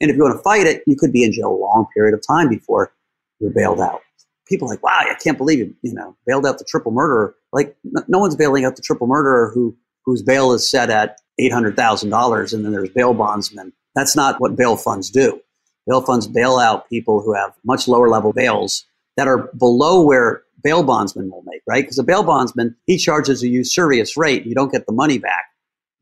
And 0.00 0.10
if 0.10 0.16
you 0.16 0.22
want 0.22 0.36
to 0.36 0.42
fight 0.42 0.66
it, 0.66 0.82
you 0.86 0.96
could 0.96 1.12
be 1.12 1.24
in 1.24 1.32
jail 1.32 1.50
a 1.50 1.56
long 1.56 1.86
period 1.94 2.14
of 2.14 2.22
time 2.26 2.48
before 2.48 2.92
you're 3.40 3.50
bailed 3.50 3.80
out. 3.80 4.00
People 4.46 4.68
are 4.68 4.70
like, 4.70 4.82
wow, 4.82 5.00
I 5.00 5.14
can't 5.22 5.36
believe 5.36 5.58
you, 5.58 5.74
you 5.82 5.92
know, 5.92 6.16
bailed 6.26 6.46
out 6.46 6.58
the 6.58 6.64
triple 6.64 6.92
murderer. 6.92 7.34
Like, 7.52 7.76
no 7.84 8.18
one's 8.18 8.36
bailing 8.36 8.64
out 8.64 8.76
the 8.76 8.82
triple 8.82 9.06
murderer 9.06 9.50
who 9.52 9.76
whose 10.04 10.22
bail 10.22 10.52
is 10.52 10.70
set 10.70 10.88
at 10.88 11.18
eight 11.38 11.52
hundred 11.52 11.76
thousand 11.76 12.08
dollars, 12.10 12.54
and 12.54 12.64
then 12.64 12.72
there's 12.72 12.88
bail 12.90 13.12
bondsmen. 13.12 13.72
That's 13.94 14.16
not 14.16 14.40
what 14.40 14.56
bail 14.56 14.76
funds 14.76 15.10
do. 15.10 15.40
Bail 15.86 16.00
funds 16.00 16.26
bail 16.26 16.58
out 16.58 16.88
people 16.88 17.20
who 17.20 17.34
have 17.34 17.52
much 17.64 17.88
lower 17.88 18.08
level 18.08 18.32
bails 18.32 18.86
that 19.16 19.28
are 19.28 19.50
below 19.58 20.00
where 20.00 20.42
bail 20.62 20.82
bondsmen 20.82 21.30
will 21.30 21.42
make, 21.44 21.60
right? 21.66 21.84
Because 21.84 21.98
a 21.98 22.02
bail 22.02 22.22
bondsman, 22.22 22.74
he 22.86 22.96
charges 22.96 23.42
a 23.42 23.48
usurious 23.48 24.16
rate. 24.16 24.46
You 24.46 24.54
don't 24.54 24.72
get 24.72 24.86
the 24.86 24.92
money 24.92 25.18
back. 25.18 25.44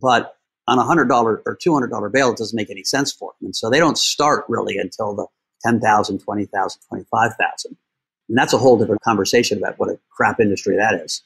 But 0.01 0.37
on 0.69 0.79
a 0.79 0.85
hundred 0.85 1.09
dollar 1.09 1.43
or 1.47 1.57
two 1.57 1.73
hundred 1.73 1.91
dollar 1.91 2.09
bail, 2.09 2.31
it 2.31 2.39
doesn't 2.39 2.57
make 2.57 2.71
any 2.71 2.85
sense 2.85 3.13
for 3.13 3.33
them. 3.41 3.47
And 3.47 3.57
so 3.57 3.71
they 3.71 3.79
don't 3.79 3.99
start 3.99 4.45
really 4.49 4.79
until 4.79 5.15
the 5.15 5.27
10,000, 5.65 6.19
20,000, 6.19 6.81
25,000. 6.89 7.77
And 8.29 8.39
that's 8.39 8.53
a 8.53 8.59
whole 8.59 8.79
different 8.79 9.03
conversation 9.03 9.59
about 9.59 9.79
what 9.79 9.89
a 9.89 9.99
crap 10.11 10.41
industry 10.41 10.77
that 10.77 10.95
is. 10.95 11.23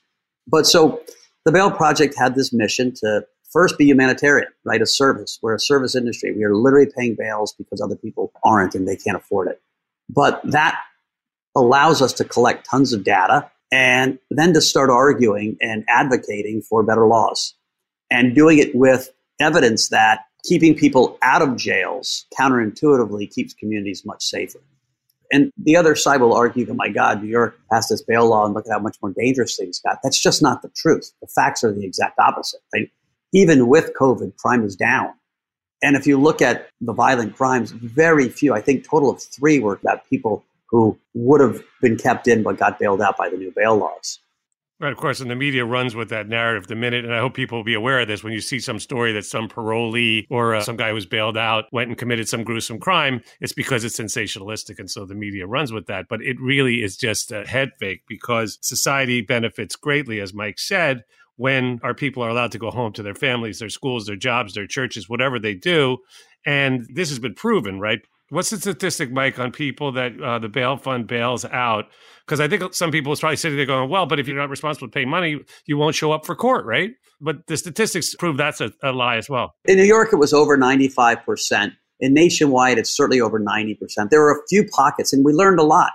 But 0.47 0.67
so 0.67 1.01
the 1.45 1.53
Bail 1.53 1.71
Project 1.71 2.15
had 2.17 2.35
this 2.35 2.53
mission 2.53 2.93
to 2.97 3.27
first 3.51 3.79
be 3.79 3.87
humanitarian, 3.87 4.49
right? 4.65 4.81
A 4.81 4.87
service. 4.87 5.39
We're 5.43 5.55
a 5.55 5.61
service 5.61 5.95
industry. 5.95 6.33
We 6.33 6.45
are 6.45 6.55
literally 6.55 6.91
paying 6.97 7.17
bails 7.19 7.55
because 7.57 7.81
other 7.81 7.97
people 7.97 8.33
aren't 8.45 8.75
and 8.75 8.87
they 8.87 8.97
can't 8.97 9.17
afford 9.17 9.49
it. 9.49 9.61
But 10.09 10.41
that 10.45 10.79
allows 11.57 12.01
us 12.03 12.13
to 12.15 12.25
collect 12.25 12.69
tons 12.69 12.93
of 12.93 13.05
data 13.05 13.51
and 13.73 14.19
then 14.31 14.53
to 14.53 14.61
start 14.61 14.91
arguing 14.91 15.57
and 15.61 15.85
advocating 15.89 16.63
for 16.63 16.83
better 16.83 17.07
laws 17.07 17.55
and 18.11 18.35
doing 18.35 18.59
it 18.59 18.75
with 18.75 19.11
evidence 19.41 19.89
that 19.89 20.21
keeping 20.45 20.75
people 20.75 21.19
out 21.23 21.43
of 21.43 21.57
jails 21.57 22.27
counterintuitively 22.39 23.33
keeps 23.33 23.55
communities 23.55 24.05
much 24.05 24.25
safer. 24.25 24.61
And 25.33 25.53
the 25.57 25.77
other 25.77 25.95
side 25.95 26.21
will 26.21 26.35
argue 26.35 26.65
that, 26.67 26.75
my 26.75 26.89
God, 26.89 27.23
New 27.23 27.29
York 27.29 27.57
passed 27.71 27.89
this 27.89 28.03
bail 28.03 28.29
law 28.29 28.45
and 28.45 28.55
look 28.55 28.67
at 28.67 28.73
how 28.73 28.81
much 28.81 28.97
more 29.01 29.13
dangerous 29.17 29.57
things 29.57 29.81
got. 29.81 29.99
That's 30.03 30.21
just 30.21 30.43
not 30.43 30.63
the 30.63 30.71
truth. 30.71 31.13
The 31.21 31.29
facts 31.29 31.63
are 31.63 31.73
the 31.73 31.85
exact 31.85 32.19
opposite, 32.19 32.61
right? 32.75 32.91
Even 33.33 33.69
with 33.69 33.93
COVID, 33.99 34.37
crime 34.39 34.65
is 34.65 34.75
down. 34.75 35.15
And 35.83 35.97
if 35.97 36.07
you 36.07 36.21
look 36.21 36.43
at 36.43 36.69
the 36.81 36.93
violent 36.93 37.37
crimes, 37.37 37.71
very 37.71 38.29
few, 38.29 38.53
I 38.55 38.61
think 38.61 38.85
total 38.85 39.11
of 39.11 39.23
three 39.23 39.61
were 39.61 39.75
about 39.75 40.09
people 40.11 40.45
who 40.69 40.99
would 41.15 41.41
have 41.41 41.63
been 41.81 41.97
kept 41.97 42.27
in 42.29 42.43
but 42.43 42.59
got 42.59 42.79
bailed 42.79 43.01
out 43.01 43.17
by 43.17 43.29
the 43.29 43.37
new 43.37 43.53
bail 43.55 43.77
laws. 43.77 44.19
Right, 44.81 44.93
of 44.93 44.97
course, 44.97 45.21
and 45.21 45.31
the 45.31 45.37
media 45.37 45.67
runs 45.67 45.95
with 45.95 46.09
that 46.09 46.27
narrative 46.27 46.67
the 46.67 46.75
minute, 46.75 47.05
and 47.05 47.15
I 47.15 47.19
hope 47.19 47.35
people 47.35 47.59
will 47.59 47.65
be 47.65 47.75
aware 47.75 48.01
of 48.01 48.09
this. 48.09 48.25
When 48.25 48.33
you 48.33 48.41
see 48.41 48.59
some 48.59 48.79
story 48.79 49.13
that 49.13 49.27
some 49.27 49.47
parolee 49.47 50.27
or 50.31 50.55
uh, 50.55 50.63
some 50.63 50.79
guy 50.79 50.91
who's 50.91 51.05
bailed 51.05 51.37
out 51.37 51.67
went 51.71 51.91
and 51.91 51.99
committed 51.99 52.31
some 52.31 52.45
gruesome 52.45 52.81
crime, 52.81 53.21
it's 53.43 53.53
because 53.53 53.85
it's 53.85 54.01
sensationalistic, 54.01 54.79
and 54.79 54.91
so 54.91 55.05
the 55.05 55.15
media 55.15 55.47
runs 55.47 55.71
with 55.71 55.85
that. 55.89 56.07
But 56.09 56.23
it 56.23 56.41
really 56.41 56.77
is 56.83 56.97
just 56.97 57.31
a 57.31 57.47
head 57.47 57.73
fake 57.79 58.05
because 58.09 58.59
society 58.63 59.21
benefits 59.21 59.77
greatly, 59.77 60.19
as 60.19 60.33
Mike 60.33 60.59
said, 60.59 61.05
when 61.37 61.79
our 61.83 61.93
people 61.93 62.23
are 62.23 62.31
allowed 62.31 62.53
to 62.53 62.59
go 62.59 62.71
home 62.71 62.95
to 62.95 63.03
their 63.03 63.15
families, 63.15 63.59
their 63.59 63.69
schools, 63.69 64.07
their 64.07 64.17
jobs, 64.17 64.55
their 64.55 64.67
churches, 64.67 65.11
whatever 65.11 65.39
they 65.39 65.55
do. 65.55 65.99
And 66.47 66.87
this 66.91 67.11
has 67.11 67.19
been 67.19 67.35
proven, 67.35 67.81
right? 67.81 68.01
What's 68.31 68.51
the 68.51 68.59
statistic, 68.59 69.11
Mike, 69.11 69.41
on 69.41 69.51
people 69.51 69.91
that 69.93 70.21
uh, 70.21 70.39
the 70.39 70.49
bail 70.49 70.77
fund 70.77 71.09
bails 71.09 71.45
out? 71.45 71.87
Because 72.25 72.39
I 72.39 72.47
think 72.47 72.75
some 72.75 72.93
people 72.93 73.13
is 73.13 73.19
probably 73.19 73.35
sitting 73.35 73.57
there 73.57 73.67
going, 73.67 73.91
well, 73.91 74.07
but 74.07 74.21
if 74.21 74.29
you're 74.29 74.37
not 74.37 74.49
responsible 74.49 74.87
to 74.87 74.93
pay 74.93 75.05
money, 75.05 75.41
you 75.67 75.77
won't 75.77 75.97
show 75.97 76.13
up 76.13 76.25
for 76.25 76.37
court, 76.37 76.65
right? 76.65 76.93
But 77.21 77.49
the 77.49 77.57
statistics 77.57 78.15
prove 78.15 78.37
that's 78.37 78.61
a, 78.61 78.73
a 78.85 78.93
lie 78.93 79.17
as 79.17 79.29
well. 79.29 79.57
In 79.65 79.77
New 79.79 79.85
York, 79.85 80.11
it 80.13 80.17
was 80.17 80.33
over 80.33 80.57
95%. 80.57 81.73
In 81.99 82.15
nationwide, 82.15 82.79
it's 82.79 82.97
certainly 82.97 83.21
over 83.21 83.41
90%. 83.41 84.11
There 84.11 84.21
were 84.21 84.31
a 84.31 84.43
few 84.49 84.65
pockets, 84.65 85.13
and 85.13 85.25
we 85.25 85.33
learned 85.33 85.59
a 85.59 85.65
lot, 85.65 85.91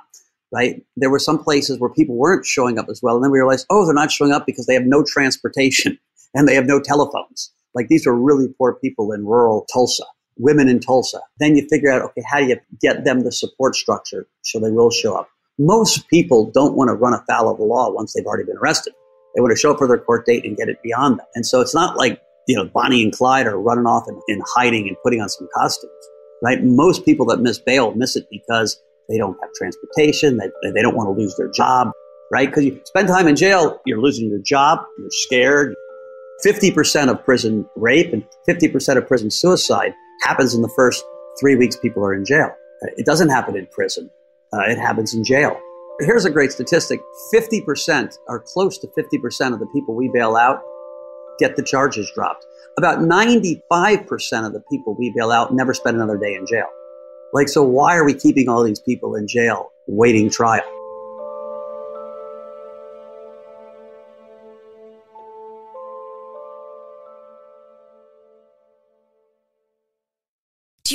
right? 0.52 0.84
There 0.98 1.10
were 1.10 1.20
some 1.20 1.42
places 1.42 1.80
where 1.80 1.90
people 1.90 2.18
weren't 2.18 2.46
showing 2.46 2.78
up 2.78 2.88
as 2.90 3.00
well. 3.02 3.16
And 3.16 3.24
then 3.24 3.32
we 3.32 3.40
realized, 3.40 3.66
oh, 3.70 3.86
they're 3.86 3.96
not 3.96 4.12
showing 4.12 4.34
up 4.34 4.46
because 4.46 4.66
they 4.66 4.74
have 4.74 4.84
no 4.86 5.06
transportation 5.08 5.98
and 6.34 6.50
they 6.50 6.56
have 6.56 6.66
no 6.66 6.82
telephones. 6.82 7.54
Like 7.74 7.88
these 7.88 8.06
were 8.06 8.14
really 8.14 8.48
poor 8.58 8.74
people 8.74 9.14
in 9.14 9.26
rural 9.26 9.66
Tulsa 9.72 10.04
women 10.38 10.68
in 10.68 10.80
Tulsa. 10.80 11.20
Then 11.40 11.56
you 11.56 11.68
figure 11.70 11.92
out, 11.92 12.02
okay, 12.02 12.24
how 12.30 12.40
do 12.40 12.46
you 12.46 12.58
get 12.82 13.06
them 13.06 13.22
the 13.22 13.32
support 13.32 13.76
structure 13.76 14.28
so 14.42 14.60
they 14.60 14.72
will 14.72 14.92
show 14.92 15.16
up? 15.16 15.30
Most 15.58 16.10
people 16.10 16.52
don't 16.52 16.76
want 16.76 16.90
to 16.90 16.94
run 16.94 17.14
afoul 17.14 17.50
of 17.50 17.58
the 17.58 17.64
law 17.64 17.90
once 17.92 18.14
they've 18.14 18.26
already 18.26 18.44
been 18.44 18.58
arrested. 18.58 18.94
They 19.36 19.42
want 19.42 19.52
to 19.52 19.60
show 19.60 19.72
up 19.72 19.78
for 19.78 19.88
their 19.88 19.98
court 19.98 20.26
date 20.26 20.46
and 20.46 20.58
get 20.58 20.70
it 20.70 20.82
beyond 20.84 21.20
that. 21.20 21.28
And 21.36 21.46
so 21.46 21.62
it's 21.62 21.74
not 21.74 21.98
like, 21.98 22.22
you 22.48 22.56
know, 22.56 22.66
Bonnie 22.66 23.04
and 23.04 23.14
Clyde 23.14 23.48
are 23.48 23.60
running 23.60 23.86
off 23.86 24.08
and, 24.08 24.22
and 24.28 24.42
hiding 24.54 24.88
and 24.88 24.98
putting 25.04 25.22
on 25.22 25.30
some 25.30 25.48
costumes, 25.54 25.92
right? 26.44 26.64
Most 26.64 27.06
people 27.06 27.26
that 27.28 27.40
miss 27.40 27.60
bail 27.60 27.94
miss 27.96 28.16
it 28.16 28.28
because 28.30 28.82
they 29.10 29.18
don't 29.18 29.38
have 29.42 29.52
transportation, 29.54 30.38
they, 30.38 30.50
they 30.74 30.82
don't 30.82 30.96
want 30.96 31.08
to 31.08 31.22
lose 31.22 31.36
their 31.38 31.50
job, 31.52 31.92
right? 32.32 32.50
Because 32.50 32.66
you 32.66 32.82
spend 32.86 33.08
time 33.08 33.28
in 33.28 33.36
jail, 33.36 33.80
you're 33.86 34.02
losing 34.02 34.30
your 34.30 34.40
job, 34.40 34.80
you're 34.98 35.10
scared. 35.12 35.76
50% 36.46 37.10
of 37.10 37.24
prison 37.24 37.66
rape 37.78 38.12
and 38.12 38.26
50% 38.48 38.98
of 38.98 39.08
prison 39.08 39.32
suicide 39.32 39.94
happens 40.26 40.56
in 40.56 40.62
the 40.62 40.70
first 40.76 41.04
three 41.40 41.56
weeks 41.56 41.76
people 41.76 42.04
are 42.04 42.14
in 42.14 42.26
jail. 42.26 42.50
It 42.98 43.06
doesn't 43.06 43.30
happen 43.30 43.56
in 43.56 43.68
prison. 43.68 44.10
Uh, 44.52 44.62
it 44.62 44.78
happens 44.78 45.14
in 45.14 45.24
jail. 45.24 45.60
Here's 46.00 46.26
a 46.26 46.30
great 46.30 46.52
statistic 46.52 47.00
50% 47.34 48.18
or 48.28 48.40
close 48.40 48.78
to 48.80 48.88
50% 48.88 49.54
of 49.54 49.60
the 49.60 49.68
people 49.68 49.96
we 49.96 50.10
bail 50.14 50.36
out 50.36 50.62
get 51.40 51.56
the 51.56 51.64
charges 51.64 52.12
dropped. 52.16 52.46
About 52.78 53.00
95% 53.00 53.62
of 54.46 54.54
the 54.54 54.62
people 54.70 54.96
we 54.98 55.14
bail 55.16 55.32
out 55.32 55.54
never 55.54 55.74
spend 55.74 55.96
another 55.96 56.18
day 56.18 56.34
in 56.34 56.46
jail. 56.46 56.68
Like, 57.34 57.48
so 57.48 57.64
why 57.64 57.96
are 57.96 58.04
we 58.04 58.14
keeping 58.14 58.50
all 58.50 58.64
these 58.64 58.80
people 58.80 59.16
in 59.16 59.28
jail 59.28 59.72
waiting 59.88 60.30
trial? 60.30 60.64
Do 70.86 70.95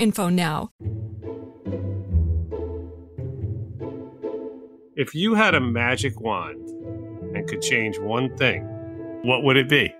info 0.00 0.28
now. 0.28 0.70
If 4.96 5.14
you 5.14 5.34
had 5.34 5.54
a 5.54 5.60
magic 5.60 6.20
wand 6.20 6.68
and 7.34 7.48
could 7.48 7.62
change 7.62 7.98
one 7.98 8.36
thing, 8.36 8.64
what 9.22 9.44
would 9.44 9.56
it 9.56 9.68
be? 9.68 9.94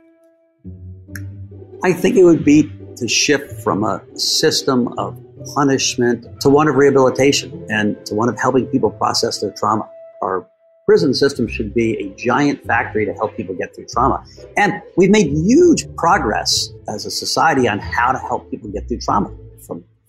I 1.82 1.92
think 1.92 2.16
it 2.16 2.24
would 2.24 2.44
be 2.44 2.70
to 2.96 3.08
shift 3.08 3.62
from 3.62 3.84
a 3.84 4.02
system 4.18 4.88
of 4.98 5.18
punishment 5.54 6.40
to 6.40 6.50
one 6.50 6.68
of 6.68 6.74
rehabilitation 6.74 7.66
and 7.70 8.04
to 8.06 8.14
one 8.14 8.28
of 8.28 8.38
helping 8.38 8.66
people 8.66 8.90
process 8.90 9.40
their 9.40 9.52
trauma. 9.52 9.88
Our 10.22 10.46
prison 10.86 11.14
system 11.14 11.46
should 11.46 11.72
be 11.72 11.96
a 11.96 12.14
giant 12.16 12.66
factory 12.66 13.06
to 13.06 13.14
help 13.14 13.36
people 13.36 13.54
get 13.54 13.74
through 13.74 13.86
trauma. 13.86 14.24
And 14.56 14.82
we've 14.96 15.10
made 15.10 15.28
huge 15.28 15.86
progress 15.96 16.68
as 16.88 17.06
a 17.06 17.10
society 17.10 17.68
on 17.68 17.78
how 17.78 18.12
to 18.12 18.18
help 18.18 18.50
people 18.50 18.70
get 18.70 18.88
through 18.88 18.98
trauma 19.00 19.28
from 19.28 19.49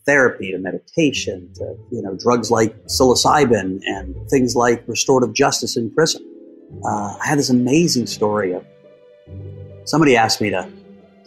therapy 0.06 0.52
to 0.52 0.58
meditation 0.58 1.52
to 1.56 1.76
you 1.92 2.02
know 2.02 2.16
drugs 2.16 2.52
like 2.52 2.76
psilocybin 2.86 3.82
and 3.86 4.16
things 4.30 4.56
like 4.56 4.84
restorative 4.88 5.34
justice 5.34 5.78
in 5.78 5.92
prison. 5.94 6.26
Uh, 6.86 7.18
I 7.22 7.28
had 7.28 7.38
this 7.38 7.50
amazing 7.50 8.08
story 8.08 8.54
of 8.54 8.66
somebody 9.86 10.16
asked 10.16 10.42
me 10.42 10.50
to 10.50 10.70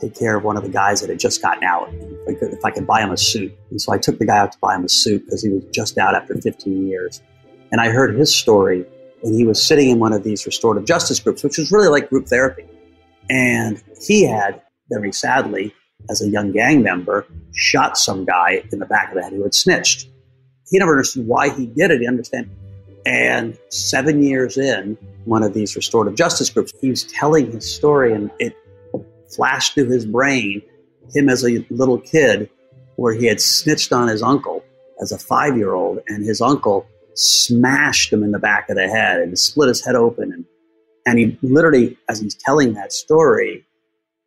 take 0.00 0.18
care 0.18 0.36
of 0.36 0.44
one 0.44 0.56
of 0.56 0.62
the 0.62 0.68
guys 0.68 1.00
that 1.00 1.10
had 1.10 1.18
just 1.18 1.42
gotten 1.42 1.64
out 1.64 1.88
if 1.92 2.28
I 2.28 2.38
could, 2.38 2.52
if 2.52 2.64
I 2.64 2.70
could 2.70 2.86
buy 2.86 3.00
him 3.02 3.10
a 3.10 3.16
suit. 3.16 3.56
And 3.70 3.80
so 3.80 3.92
I 3.92 3.98
took 3.98 4.18
the 4.18 4.26
guy 4.26 4.38
out 4.38 4.52
to 4.52 4.58
buy 4.58 4.74
him 4.74 4.84
a 4.84 4.88
suit 4.88 5.24
because 5.24 5.42
he 5.42 5.50
was 5.50 5.64
just 5.72 5.98
out 5.98 6.14
after 6.14 6.34
15 6.34 6.86
years. 6.86 7.22
And 7.70 7.80
I 7.80 7.90
heard 7.90 8.14
his 8.14 8.34
story 8.34 8.84
and 9.22 9.34
he 9.34 9.46
was 9.46 9.64
sitting 9.64 9.90
in 9.90 9.98
one 9.98 10.12
of 10.12 10.22
these 10.22 10.44
restorative 10.46 10.86
justice 10.86 11.18
groups, 11.18 11.42
which 11.42 11.58
was 11.58 11.72
really 11.72 11.88
like 11.88 12.10
group 12.10 12.26
therapy. 12.26 12.64
And 13.30 13.82
he 14.06 14.24
had, 14.24 14.60
very 14.90 15.12
sadly, 15.12 15.74
as 16.10 16.22
a 16.22 16.28
young 16.28 16.52
gang 16.52 16.82
member, 16.82 17.26
shot 17.54 17.96
some 17.96 18.24
guy 18.24 18.62
in 18.72 18.78
the 18.78 18.86
back 18.86 19.10
of 19.10 19.16
the 19.16 19.22
head 19.22 19.32
who 19.32 19.42
had 19.42 19.54
snitched. 19.54 20.08
He 20.70 20.78
never 20.78 20.92
understood 20.92 21.26
why 21.26 21.50
he 21.50 21.66
did 21.66 21.90
it. 21.90 22.00
He 22.00 22.06
understand. 22.06 22.50
And 23.06 23.58
seven 23.68 24.22
years 24.22 24.56
in, 24.56 24.96
one 25.24 25.42
of 25.42 25.54
these 25.54 25.76
restorative 25.76 26.14
justice 26.14 26.50
groups, 26.50 26.72
he 26.80 26.90
was 26.90 27.04
telling 27.04 27.52
his 27.52 27.70
story, 27.70 28.12
and 28.12 28.30
it 28.38 28.56
flashed 29.28 29.74
through 29.74 29.88
his 29.88 30.06
brain 30.06 30.62
him 31.14 31.28
as 31.28 31.44
a 31.44 31.64
little 31.70 31.98
kid, 31.98 32.48
where 32.96 33.12
he 33.12 33.26
had 33.26 33.40
snitched 33.40 33.92
on 33.92 34.08
his 34.08 34.22
uncle 34.22 34.64
as 35.00 35.12
a 35.12 35.18
five 35.18 35.56
year 35.56 35.74
old, 35.74 35.98
and 36.08 36.24
his 36.24 36.40
uncle 36.40 36.86
smashed 37.14 38.12
him 38.12 38.22
in 38.22 38.32
the 38.32 38.38
back 38.38 38.68
of 38.70 38.76
the 38.76 38.88
head 38.88 39.20
and 39.20 39.38
split 39.38 39.68
his 39.68 39.84
head 39.84 39.94
open. 39.94 40.32
And, 40.32 40.44
and 41.06 41.18
he 41.18 41.38
literally, 41.42 41.96
as 42.08 42.20
he's 42.20 42.34
telling 42.34 42.74
that 42.74 42.92
story, 42.92 43.64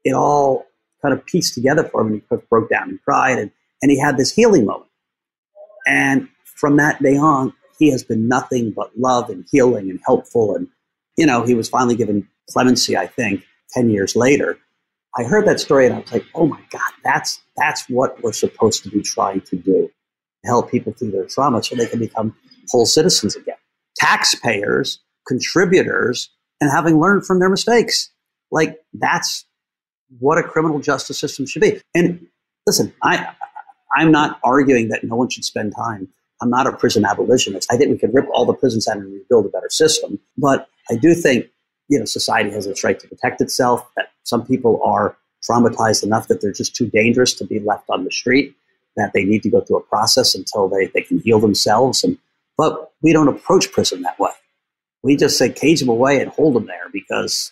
it 0.04 0.14
all 0.14 0.66
kind 1.08 1.18
of 1.18 1.26
pieced 1.26 1.54
together 1.54 1.84
for 1.84 2.02
him 2.02 2.08
and 2.08 2.16
he 2.30 2.38
broke 2.50 2.70
down 2.70 2.90
and 2.90 3.02
cried. 3.04 3.38
And, 3.38 3.52
and 3.82 3.92
he 3.92 4.00
had 4.00 4.18
this 4.18 4.34
healing 4.34 4.66
moment. 4.66 4.90
And 5.88 6.28
from 6.44 6.78
that 6.78 7.02
day 7.02 7.18
on, 7.18 7.54
he 7.80 7.92
has 7.92 8.04
been 8.04 8.28
nothing 8.28 8.72
but 8.72 8.98
love 8.98 9.30
and 9.30 9.46
healing 9.50 9.90
and 9.90 10.00
helpful. 10.06 10.56
And, 10.56 10.68
you 11.16 11.26
know, 11.26 11.44
he 11.44 11.54
was 11.54 11.70
finally 11.70 11.96
given 11.96 12.28
clemency, 12.50 12.98
I 12.98 13.08
think, 13.08 13.46
10 13.72 13.90
years 13.90 14.16
later. 14.16 14.58
I 15.18 15.24
heard 15.24 15.48
that 15.48 15.60
story 15.60 15.86
and 15.86 15.96
I 15.96 16.00
was 16.00 16.12
like, 16.12 16.26
oh 16.36 16.46
my 16.46 16.60
God, 16.70 16.92
that's, 17.04 17.40
that's 17.56 17.88
what 17.90 18.22
we're 18.22 18.34
supposed 18.34 18.84
to 18.84 18.90
be 18.90 19.02
trying 19.02 19.42
to 19.42 19.56
do. 19.56 19.90
Help 20.46 20.70
people 20.70 20.94
through 20.94 21.12
their 21.12 21.26
trauma 21.26 21.64
so 21.64 21.76
they 21.76 21.88
can 21.88 22.00
become 22.00 22.36
whole 22.70 22.86
citizens 22.86 23.36
again. 23.36 23.56
Taxpayers, 23.96 25.00
contributors, 25.28 26.30
and 26.62 26.72
having 26.72 27.00
learned 27.00 27.26
from 27.26 27.40
their 27.40 27.50
mistakes. 27.50 28.12
Like 28.52 28.78
that's 28.94 29.46
what 30.20 30.38
a 30.38 30.44
criminal 30.44 30.80
justice 30.80 31.20
system 31.20 31.46
should 31.46 31.62
be. 31.62 31.82
And 31.96 32.28
listen, 32.66 32.94
I 33.04 33.28
I'm 33.96 34.12
not 34.12 34.40
arguing 34.44 34.90
that 34.90 35.04
no 35.04 35.16
one 35.16 35.30
should 35.30 35.46
spend 35.46 35.74
time. 35.76 36.08
I'm 36.42 36.50
not 36.50 36.68
a 36.68 36.72
prison 36.72 37.06
abolitionist. 37.06 37.72
I 37.72 37.78
think 37.78 37.90
we 37.90 37.98
could 37.98 38.14
rip 38.14 38.28
all 38.32 38.46
the 38.46 38.54
prisons 38.54 38.88
out 38.88 38.98
and 38.98 39.12
rebuild 39.12 39.46
a 39.46 39.50
better 39.50 39.70
system. 39.70 40.20
But 40.38 40.70
I 40.92 40.96
do 40.96 41.16
think, 41.16 41.48
you 41.90 41.98
know, 41.98 42.06
society 42.06 42.52
has 42.52 42.68
its 42.68 42.84
right 42.84 43.00
to 43.00 43.08
protect 43.08 43.42
itself, 43.42 43.90
that 43.96 44.12
some 44.24 44.46
people 44.46 44.82
are 44.84 45.18
traumatized 45.50 46.04
enough 46.04 46.28
that 46.28 46.42
they're 46.42 46.52
just 46.52 46.76
too 46.76 46.88
dangerous 46.88 47.34
to 47.36 47.46
be 47.46 47.60
left 47.60 47.90
on 47.90 48.04
the 48.04 48.12
street, 48.12 48.56
that 48.98 49.14
they 49.14 49.24
need 49.24 49.42
to 49.44 49.50
go 49.50 49.62
through 49.62 49.78
a 49.78 49.84
process 49.84 50.36
until 50.36 50.68
they, 50.68 50.88
they 50.88 51.02
can 51.02 51.20
heal 51.20 51.40
themselves 51.40 52.04
and 52.04 52.18
But 52.58 52.92
we 53.02 53.14
don't 53.14 53.28
approach 53.28 53.72
prison 53.72 54.02
that 54.02 54.20
way. 54.20 54.32
We 55.04 55.16
just 55.16 55.38
say 55.38 55.50
cage 55.50 55.80
them 55.80 55.90
away 55.90 56.20
and 56.20 56.32
hold 56.32 56.56
them 56.56 56.66
there 56.66 56.90
because, 56.92 57.52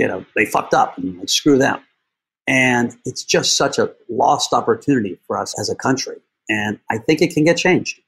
you 0.00 0.08
know, 0.08 0.24
they 0.34 0.46
fucked 0.46 0.72
up 0.72 0.96
and 0.96 1.18
like, 1.18 1.28
screw 1.28 1.58
them. 1.58 1.78
And 2.46 2.96
it's 3.04 3.22
just 3.22 3.56
such 3.56 3.78
a 3.78 3.92
lost 4.08 4.54
opportunity 4.54 5.20
for 5.26 5.38
us 5.38 5.58
as 5.60 5.68
a 5.68 5.74
country. 5.74 6.16
And 6.48 6.80
I 6.90 6.96
think 6.96 7.20
it 7.20 7.34
can 7.34 7.44
get 7.44 7.58
changed. 7.58 8.00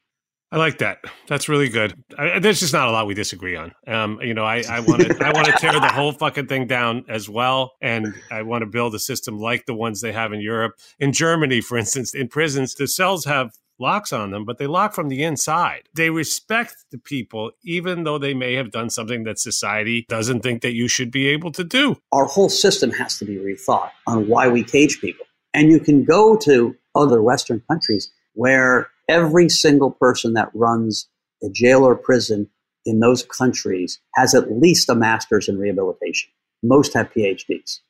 I 0.50 0.57
like 0.57 0.78
that. 0.78 0.98
That's 1.28 1.48
really 1.50 1.68
good. 1.68 1.94
I, 2.18 2.38
there's 2.38 2.61
just 2.61 2.72
not 2.72 2.88
a 2.88 2.90
lot 2.90 3.07
we 3.07 3.14
disagree 3.14 3.57
on. 3.57 3.72
Um, 3.87 4.20
you 4.22 4.33
know, 4.33 4.44
I 4.44 4.81
want 4.81 5.02
to 5.02 5.16
I 5.24 5.33
want 5.33 5.46
to 5.46 5.52
tear 5.52 5.72
the 5.72 5.92
whole 5.92 6.12
fucking 6.12 6.46
thing 6.46 6.66
down 6.66 7.05
as 7.09 7.28
well, 7.28 7.72
and 7.81 8.14
I 8.31 8.42
want 8.42 8.62
to 8.62 8.66
build 8.66 8.94
a 8.94 8.98
system 8.98 9.38
like 9.38 9.64
the 9.64 9.74
ones 9.74 10.00
they 10.00 10.12
have 10.12 10.33
in 10.33 10.40
Europe. 10.40 10.74
In 10.98 11.12
Germany, 11.12 11.62
for 11.62 11.78
instance, 11.78 12.14
in 12.14 12.28
prisons, 12.28 12.74
the 12.74 12.87
cells 12.87 13.24
have 13.24 13.52
locks 13.78 14.12
on 14.12 14.30
them, 14.30 14.44
but 14.44 14.58
they 14.58 14.66
lock 14.66 14.94
from 14.94 15.08
the 15.08 15.22
inside. 15.22 15.88
They 15.94 16.11
respect 16.11 16.74
the 16.90 16.98
people, 16.98 17.52
even 17.64 18.04
though 18.04 18.18
they 18.18 18.35
may 18.35 18.54
have 18.54 18.70
done 18.70 18.90
something 18.90 19.24
that 19.24 19.38
society 19.38 20.06
doesn't 20.08 20.40
think 20.40 20.62
that 20.62 20.74
you 20.74 20.88
should 20.88 21.11
be 21.11 21.28
able 21.28 21.52
to 21.52 21.64
do. 21.64 21.96
Our 22.12 22.26
whole 22.26 22.48
system 22.48 22.90
has 22.92 23.18
to 23.18 23.24
be 23.24 23.37
rethought 23.37 23.90
on 24.06 24.28
why 24.28 24.48
we 24.48 24.62
cage 24.62 25.00
people. 25.00 25.26
And 25.54 25.70
you 25.70 25.80
can 25.80 26.04
go 26.04 26.37
to 26.37 26.76
other 26.94 27.22
Western 27.22 27.62
countries 27.68 28.11
where 28.35 28.88
every 29.08 29.48
single 29.48 29.90
person 29.90 30.35
that 30.35 30.50
runs 30.54 31.08
a 31.42 31.48
jail 31.50 31.85
or 31.85 31.94
prison 31.94 32.48
in 32.85 33.00
those 33.00 33.22
countries 33.22 34.00
has 34.14 34.35
at 34.35 34.50
least 34.50 34.88
a 34.88 34.94
master's 34.94 35.48
in 35.48 35.58
rehabilitation. 35.58 36.30
Most 36.62 36.94
have 36.94 37.12
PhDs, 37.12 37.80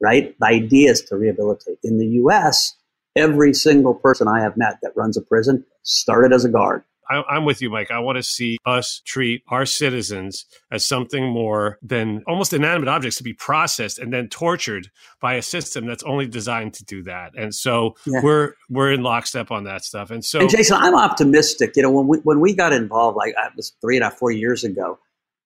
right? 0.00 0.34
The 0.38 0.46
idea 0.46 0.90
is 0.90 1.02
to 1.02 1.16
rehabilitate. 1.16 1.78
In 1.82 1.98
the 1.98 2.06
US, 2.22 2.74
every 3.18 3.52
single 3.52 3.94
person 3.94 4.28
I 4.28 4.40
have 4.40 4.56
met 4.56 4.78
that 4.82 4.92
runs 4.96 5.16
a 5.16 5.22
prison 5.22 5.64
started 5.82 6.32
as 6.32 6.44
a 6.44 6.48
guard 6.48 6.82
I, 7.10 7.36
am 7.36 7.44
with 7.44 7.62
you, 7.62 7.70
Mike. 7.70 7.90
I 7.90 8.00
want 8.00 8.16
to 8.16 8.22
see 8.22 8.58
us 8.66 9.00
treat 9.04 9.42
our 9.48 9.64
citizens 9.64 10.44
as 10.70 10.86
something 10.86 11.24
more 11.24 11.78
than 11.82 12.22
almost 12.26 12.52
inanimate 12.52 12.88
objects 12.88 13.16
to 13.18 13.22
be 13.22 13.32
processed 13.32 13.98
and 13.98 14.12
then 14.12 14.28
tortured 14.28 14.90
by 15.20 15.34
a 15.34 15.42
system 15.42 15.86
that's 15.86 16.02
only 16.02 16.26
designed 16.26 16.74
to 16.74 16.84
do 16.84 17.02
that. 17.04 17.32
And 17.36 17.54
so 17.54 17.96
yeah. 18.06 18.20
we're 18.22 18.54
we're 18.68 18.92
in 18.92 19.02
lockstep 19.02 19.50
on 19.50 19.64
that 19.64 19.84
stuff. 19.84 20.10
And 20.10 20.24
so, 20.24 20.40
and 20.40 20.50
Jason, 20.50 20.76
I'm 20.78 20.94
optimistic. 20.94 21.72
You 21.76 21.82
know, 21.82 21.90
when 21.90 22.08
we 22.08 22.18
when 22.18 22.40
we 22.40 22.54
got 22.54 22.72
involved, 22.72 23.16
like 23.16 23.30
it 23.30 23.52
was 23.56 23.72
three 23.80 23.96
and 23.96 24.04
a 24.04 24.08
half, 24.08 24.18
four 24.18 24.30
years 24.30 24.64
ago, 24.64 24.98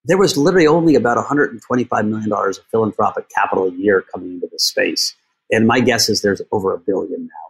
there 0.04 0.18
was 0.18 0.36
literally 0.36 0.66
only 0.66 0.96
about 0.96 1.16
125 1.16 2.04
million 2.04 2.28
dollars 2.28 2.58
of 2.58 2.64
philanthropic 2.66 3.28
capital 3.28 3.66
a 3.66 3.72
year 3.72 4.04
coming 4.12 4.32
into 4.32 4.48
the 4.50 4.58
space. 4.58 5.14
And 5.52 5.66
my 5.66 5.80
guess 5.80 6.08
is 6.08 6.22
there's 6.22 6.42
over 6.50 6.74
a 6.74 6.78
billion 6.78 7.22
now. 7.22 7.41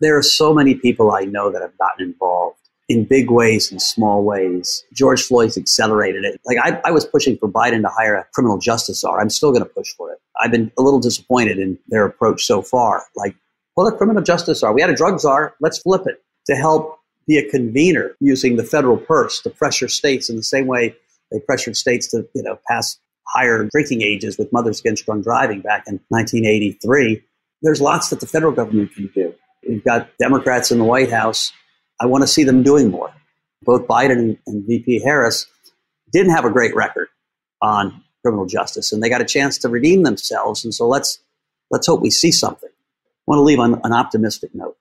There 0.00 0.16
are 0.16 0.22
so 0.22 0.54
many 0.54 0.74
people 0.74 1.12
I 1.12 1.24
know 1.24 1.50
that 1.50 1.62
have 1.62 1.76
gotten 1.78 2.06
involved 2.06 2.58
in 2.88 3.04
big 3.04 3.30
ways 3.30 3.70
and 3.70 3.80
small 3.82 4.22
ways. 4.24 4.84
George 4.94 5.22
Floyd's 5.22 5.58
accelerated 5.58 6.24
it. 6.24 6.40
Like 6.46 6.58
I, 6.62 6.80
I 6.84 6.90
was 6.90 7.04
pushing 7.04 7.36
for 7.36 7.48
Biden 7.48 7.82
to 7.82 7.88
hire 7.88 8.14
a 8.14 8.26
criminal 8.32 8.58
justice 8.58 9.00
czar. 9.00 9.20
I'm 9.20 9.30
still 9.30 9.50
going 9.50 9.62
to 9.62 9.68
push 9.68 9.92
for 9.94 10.10
it. 10.12 10.18
I've 10.40 10.50
been 10.50 10.72
a 10.78 10.82
little 10.82 11.00
disappointed 11.00 11.58
in 11.58 11.78
their 11.88 12.06
approach 12.06 12.44
so 12.44 12.62
far. 12.62 13.04
Like, 13.14 13.36
well, 13.76 13.86
a 13.86 13.96
criminal 13.96 14.22
justice 14.22 14.60
czar. 14.60 14.72
We 14.72 14.80
had 14.80 14.90
a 14.90 14.96
drug 14.96 15.20
czar. 15.20 15.54
Let's 15.60 15.78
flip 15.78 16.02
it 16.06 16.22
to 16.46 16.56
help 16.56 16.98
be 17.26 17.36
a 17.36 17.48
convener 17.50 18.16
using 18.20 18.56
the 18.56 18.64
federal 18.64 18.96
purse 18.96 19.40
to 19.42 19.50
pressure 19.50 19.88
states 19.88 20.30
in 20.30 20.36
the 20.36 20.42
same 20.42 20.66
way 20.66 20.96
they 21.30 21.40
pressured 21.40 21.76
states 21.76 22.08
to, 22.08 22.26
you 22.34 22.42
know, 22.42 22.58
pass 22.66 22.98
higher 23.26 23.68
drinking 23.70 24.02
ages 24.02 24.38
with 24.38 24.50
mothers 24.52 24.80
against 24.80 25.04
drunk 25.04 25.24
driving 25.24 25.60
back 25.60 25.84
in 25.86 26.00
1983. 26.08 27.22
There's 27.62 27.80
lots 27.80 28.08
that 28.10 28.20
the 28.20 28.26
federal 28.26 28.52
government 28.52 28.94
can 28.94 29.10
do. 29.14 29.34
We've 29.68 29.84
got 29.84 30.16
Democrats 30.18 30.72
in 30.72 30.78
the 30.78 30.84
White 30.84 31.10
House 31.10 31.52
I 32.00 32.06
want 32.06 32.22
to 32.22 32.28
see 32.28 32.44
them 32.44 32.62
doing 32.62 32.90
more. 32.90 33.12
Both 33.62 33.86
Biden 33.86 34.38
and 34.46 34.66
VP 34.66 35.00
Harris 35.00 35.46
didn't 36.12 36.32
have 36.32 36.44
a 36.44 36.50
great 36.50 36.74
record 36.74 37.08
on 37.60 38.02
criminal 38.22 38.46
justice, 38.46 38.92
and 38.92 39.02
they 39.02 39.08
got 39.08 39.20
a 39.20 39.26
chance 39.26 39.58
to 39.58 39.68
redeem 39.68 40.04
themselves. 40.04 40.64
And 40.64 40.72
so 40.72 40.86
let's 40.86 41.18
let's 41.70 41.86
hope 41.86 42.00
we 42.00 42.10
see 42.10 42.30
something. 42.30 42.70
I 42.70 43.22
want 43.26 43.38
to 43.38 43.42
leave 43.42 43.58
on 43.58 43.80
an 43.84 43.92
optimistic 43.92 44.54
note. 44.54 44.76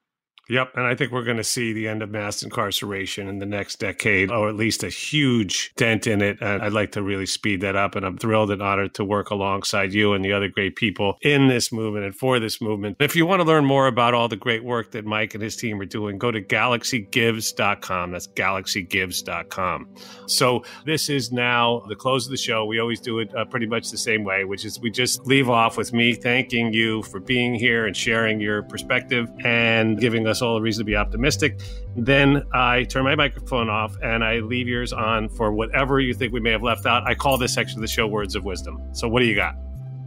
Yep. 0.49 0.71
And 0.75 0.86
I 0.86 0.95
think 0.95 1.12
we're 1.12 1.23
going 1.23 1.38
to 1.38 1.43
see 1.43 1.73
the 1.73 1.88
end 1.88 2.01
of 2.01 2.10
mass 2.10 2.43
incarceration 2.43 3.27
in 3.27 3.39
the 3.39 3.45
next 3.45 3.79
decade, 3.79 4.31
or 4.31 4.47
at 4.49 4.55
least 4.55 4.83
a 4.83 4.89
huge 4.89 5.73
dent 5.75 6.07
in 6.07 6.21
it. 6.21 6.38
And 6.41 6.62
I'd 6.62 6.73
like 6.73 6.93
to 6.93 7.01
really 7.01 7.25
speed 7.25 7.62
that 7.62 7.75
up. 7.75 7.95
And 7.95 8.05
I'm 8.05 8.17
thrilled 8.17 8.51
and 8.51 8.62
honored 8.62 8.93
to 8.95 9.03
work 9.03 9.29
alongside 9.29 9.93
you 9.93 10.13
and 10.13 10.23
the 10.23 10.33
other 10.33 10.47
great 10.47 10.75
people 10.75 11.17
in 11.21 11.47
this 11.47 11.71
movement 11.71 12.05
and 12.05 12.15
for 12.15 12.39
this 12.39 12.62
movement. 12.62 12.97
If 12.99 13.15
you 13.15 13.25
want 13.25 13.41
to 13.41 13.47
learn 13.47 13.65
more 13.65 13.88
about 13.88 14.13
all 14.13 14.27
the 14.27 14.38
great 14.38 14.63
work 14.63 14.91
that 14.91 15.05
Mike 15.05 15.33
and 15.33 15.43
his 15.43 15.55
team 15.55 15.79
are 15.81 15.86
doing, 15.86 16.17
go 16.17 16.31
to 16.31 16.41
galaxygives.com. 16.41 18.12
That's 18.12 18.27
galaxygives.com. 18.27 19.95
So 20.27 20.63
this 20.86 21.10
is 21.10 21.31
now 21.31 21.83
the 21.88 21.95
close 21.95 22.25
of 22.25 22.31
the 22.31 22.38
show. 22.38 22.65
We 22.65 22.79
always 22.79 23.01
do 23.01 23.19
it 23.19 23.36
uh, 23.36 23.45
pretty 23.45 23.67
much 23.67 23.91
the 23.91 23.97
same 23.97 24.23
way, 24.23 24.45
which 24.45 24.65
is 24.65 24.79
we 24.79 24.91
just 24.91 25.25
leave 25.25 25.49
off 25.49 25.77
with 25.77 25.93
me 25.93 26.13
thanking 26.13 26.73
you 26.73 27.03
for 27.03 27.19
being 27.19 27.55
here 27.55 27.86
and 27.86 27.95
sharing 27.95 28.39
your 28.39 28.63
perspective 28.63 29.29
and 29.43 29.99
giving 29.99 30.27
us 30.27 30.37
us 30.38 30.41
all 30.41 30.58
a 30.58 30.62
reason 30.62 30.82
to 30.82 30.86
be 30.86 30.95
optimistic. 30.95 31.60
Then 31.95 32.43
I 32.54 32.84
turn 32.84 33.04
my 33.04 33.15
microphone 33.15 33.69
off 33.69 33.95
and 34.02 34.23
I 34.23 34.39
leave 34.39 34.67
yours 34.67 34.93
on 34.93 35.30
for 35.30 35.52
whatever 35.52 36.00
you 36.00 36.13
think 36.13 36.34
we 36.34 36.39
may 36.39 36.52
have 36.52 36.63
left 36.63 36.86
out. 36.86 37.08
I 37.08 37.15
call 37.15 37.38
this 37.38 37.54
section 37.54 37.80
of 37.80 37.82
the 37.82 37.88
show 37.88 38.08
Words 38.08 38.36
of 38.36 38.43
Wisdom. 38.43 38.82
So, 38.93 39.08
what 39.08 39.21
do 39.21 39.26
you 39.26 39.36
got? 39.36 39.56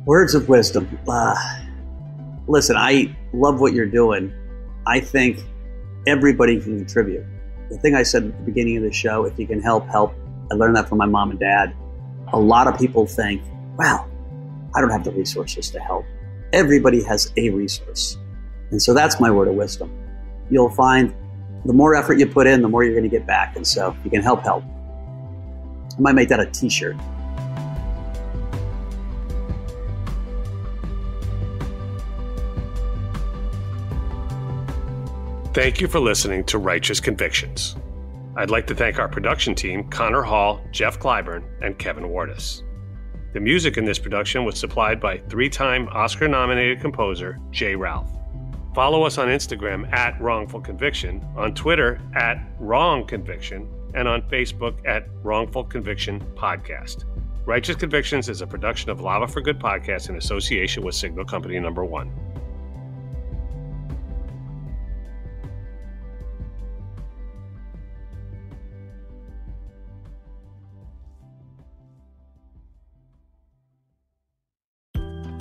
Words 0.06 0.34
of 0.34 0.48
Wisdom. 0.48 0.98
Uh, 1.08 1.34
listen, 2.46 2.76
I 2.76 3.14
love 3.32 3.60
what 3.60 3.72
you're 3.72 3.90
doing. 3.90 4.32
I 4.86 5.00
think 5.00 5.40
everybody 6.06 6.60
can 6.60 6.78
contribute. 6.78 7.24
The 7.70 7.78
thing 7.78 7.94
I 7.94 8.02
said 8.02 8.24
at 8.24 8.38
the 8.38 8.44
beginning 8.44 8.76
of 8.78 8.82
the 8.82 8.92
show 8.92 9.24
if 9.24 9.38
you 9.38 9.46
can 9.46 9.60
help, 9.60 9.86
help. 9.88 10.14
I 10.50 10.54
learned 10.54 10.76
that 10.76 10.88
from 10.88 10.98
my 10.98 11.06
mom 11.06 11.30
and 11.30 11.38
dad. 11.38 11.74
A 12.32 12.38
lot 12.38 12.66
of 12.66 12.78
people 12.78 13.06
think, 13.06 13.42
wow, 13.76 14.08
I 14.74 14.80
don't 14.80 14.90
have 14.90 15.04
the 15.04 15.12
resources 15.12 15.70
to 15.70 15.80
help. 15.80 16.04
Everybody 16.52 17.02
has 17.04 17.32
a 17.36 17.50
resource. 17.50 18.16
And 18.70 18.80
so 18.80 18.94
that's 18.94 19.20
my 19.20 19.30
word 19.30 19.48
of 19.48 19.54
wisdom 19.54 19.90
you'll 20.50 20.70
find 20.70 21.14
the 21.64 21.72
more 21.72 21.94
effort 21.94 22.18
you 22.18 22.26
put 22.26 22.46
in, 22.46 22.62
the 22.62 22.68
more 22.68 22.84
you're 22.84 22.94
going 22.94 23.08
to 23.08 23.16
get 23.16 23.26
back. 23.26 23.56
And 23.56 23.66
so 23.66 23.96
you 24.04 24.10
can 24.10 24.22
help 24.22 24.42
help. 24.42 24.64
I 25.96 26.00
might 26.00 26.14
make 26.14 26.28
that 26.28 26.40
a 26.40 26.46
t 26.46 26.68
shirt. 26.68 26.96
Thank 35.52 35.80
you 35.80 35.88
for 35.88 35.98
listening 35.98 36.44
to 36.44 36.58
Righteous 36.58 37.00
Convictions. 37.00 37.76
I'd 38.36 38.50
like 38.50 38.68
to 38.68 38.74
thank 38.74 39.00
our 39.00 39.08
production 39.08 39.56
team, 39.56 39.90
Connor 39.90 40.22
Hall, 40.22 40.62
Jeff 40.70 41.00
Clyburn, 41.00 41.42
and 41.60 41.76
Kevin 41.76 42.04
Wardis. 42.04 42.62
The 43.32 43.40
music 43.40 43.76
in 43.76 43.84
this 43.84 43.98
production 43.98 44.44
was 44.44 44.58
supplied 44.58 45.00
by 45.00 45.18
three 45.18 45.48
time 45.48 45.88
Oscar 45.88 46.28
nominated 46.28 46.80
composer 46.80 47.38
J. 47.50 47.74
Ralph. 47.74 48.19
Follow 48.74 49.02
us 49.02 49.18
on 49.18 49.28
Instagram 49.28 49.92
at 49.92 50.20
Wrongful 50.20 50.60
Conviction, 50.60 51.26
on 51.36 51.54
Twitter 51.54 52.00
at 52.14 52.40
Wrong 52.60 53.04
Conviction, 53.04 53.68
and 53.94 54.06
on 54.06 54.22
Facebook 54.22 54.76
at 54.86 55.08
Wrongful 55.24 55.64
Conviction 55.64 56.24
Podcast. 56.36 57.04
Righteous 57.46 57.74
Convictions 57.74 58.28
is 58.28 58.42
a 58.42 58.46
production 58.46 58.90
of 58.90 59.00
Lava 59.00 59.26
for 59.26 59.40
Good 59.40 59.58
Podcast 59.58 60.08
in 60.08 60.16
association 60.16 60.84
with 60.84 60.94
Signal 60.94 61.24
Company 61.24 61.58
Number 61.58 61.84
One. 61.84 62.12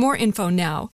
more 0.00 0.16
info 0.16 0.48
now. 0.48 0.90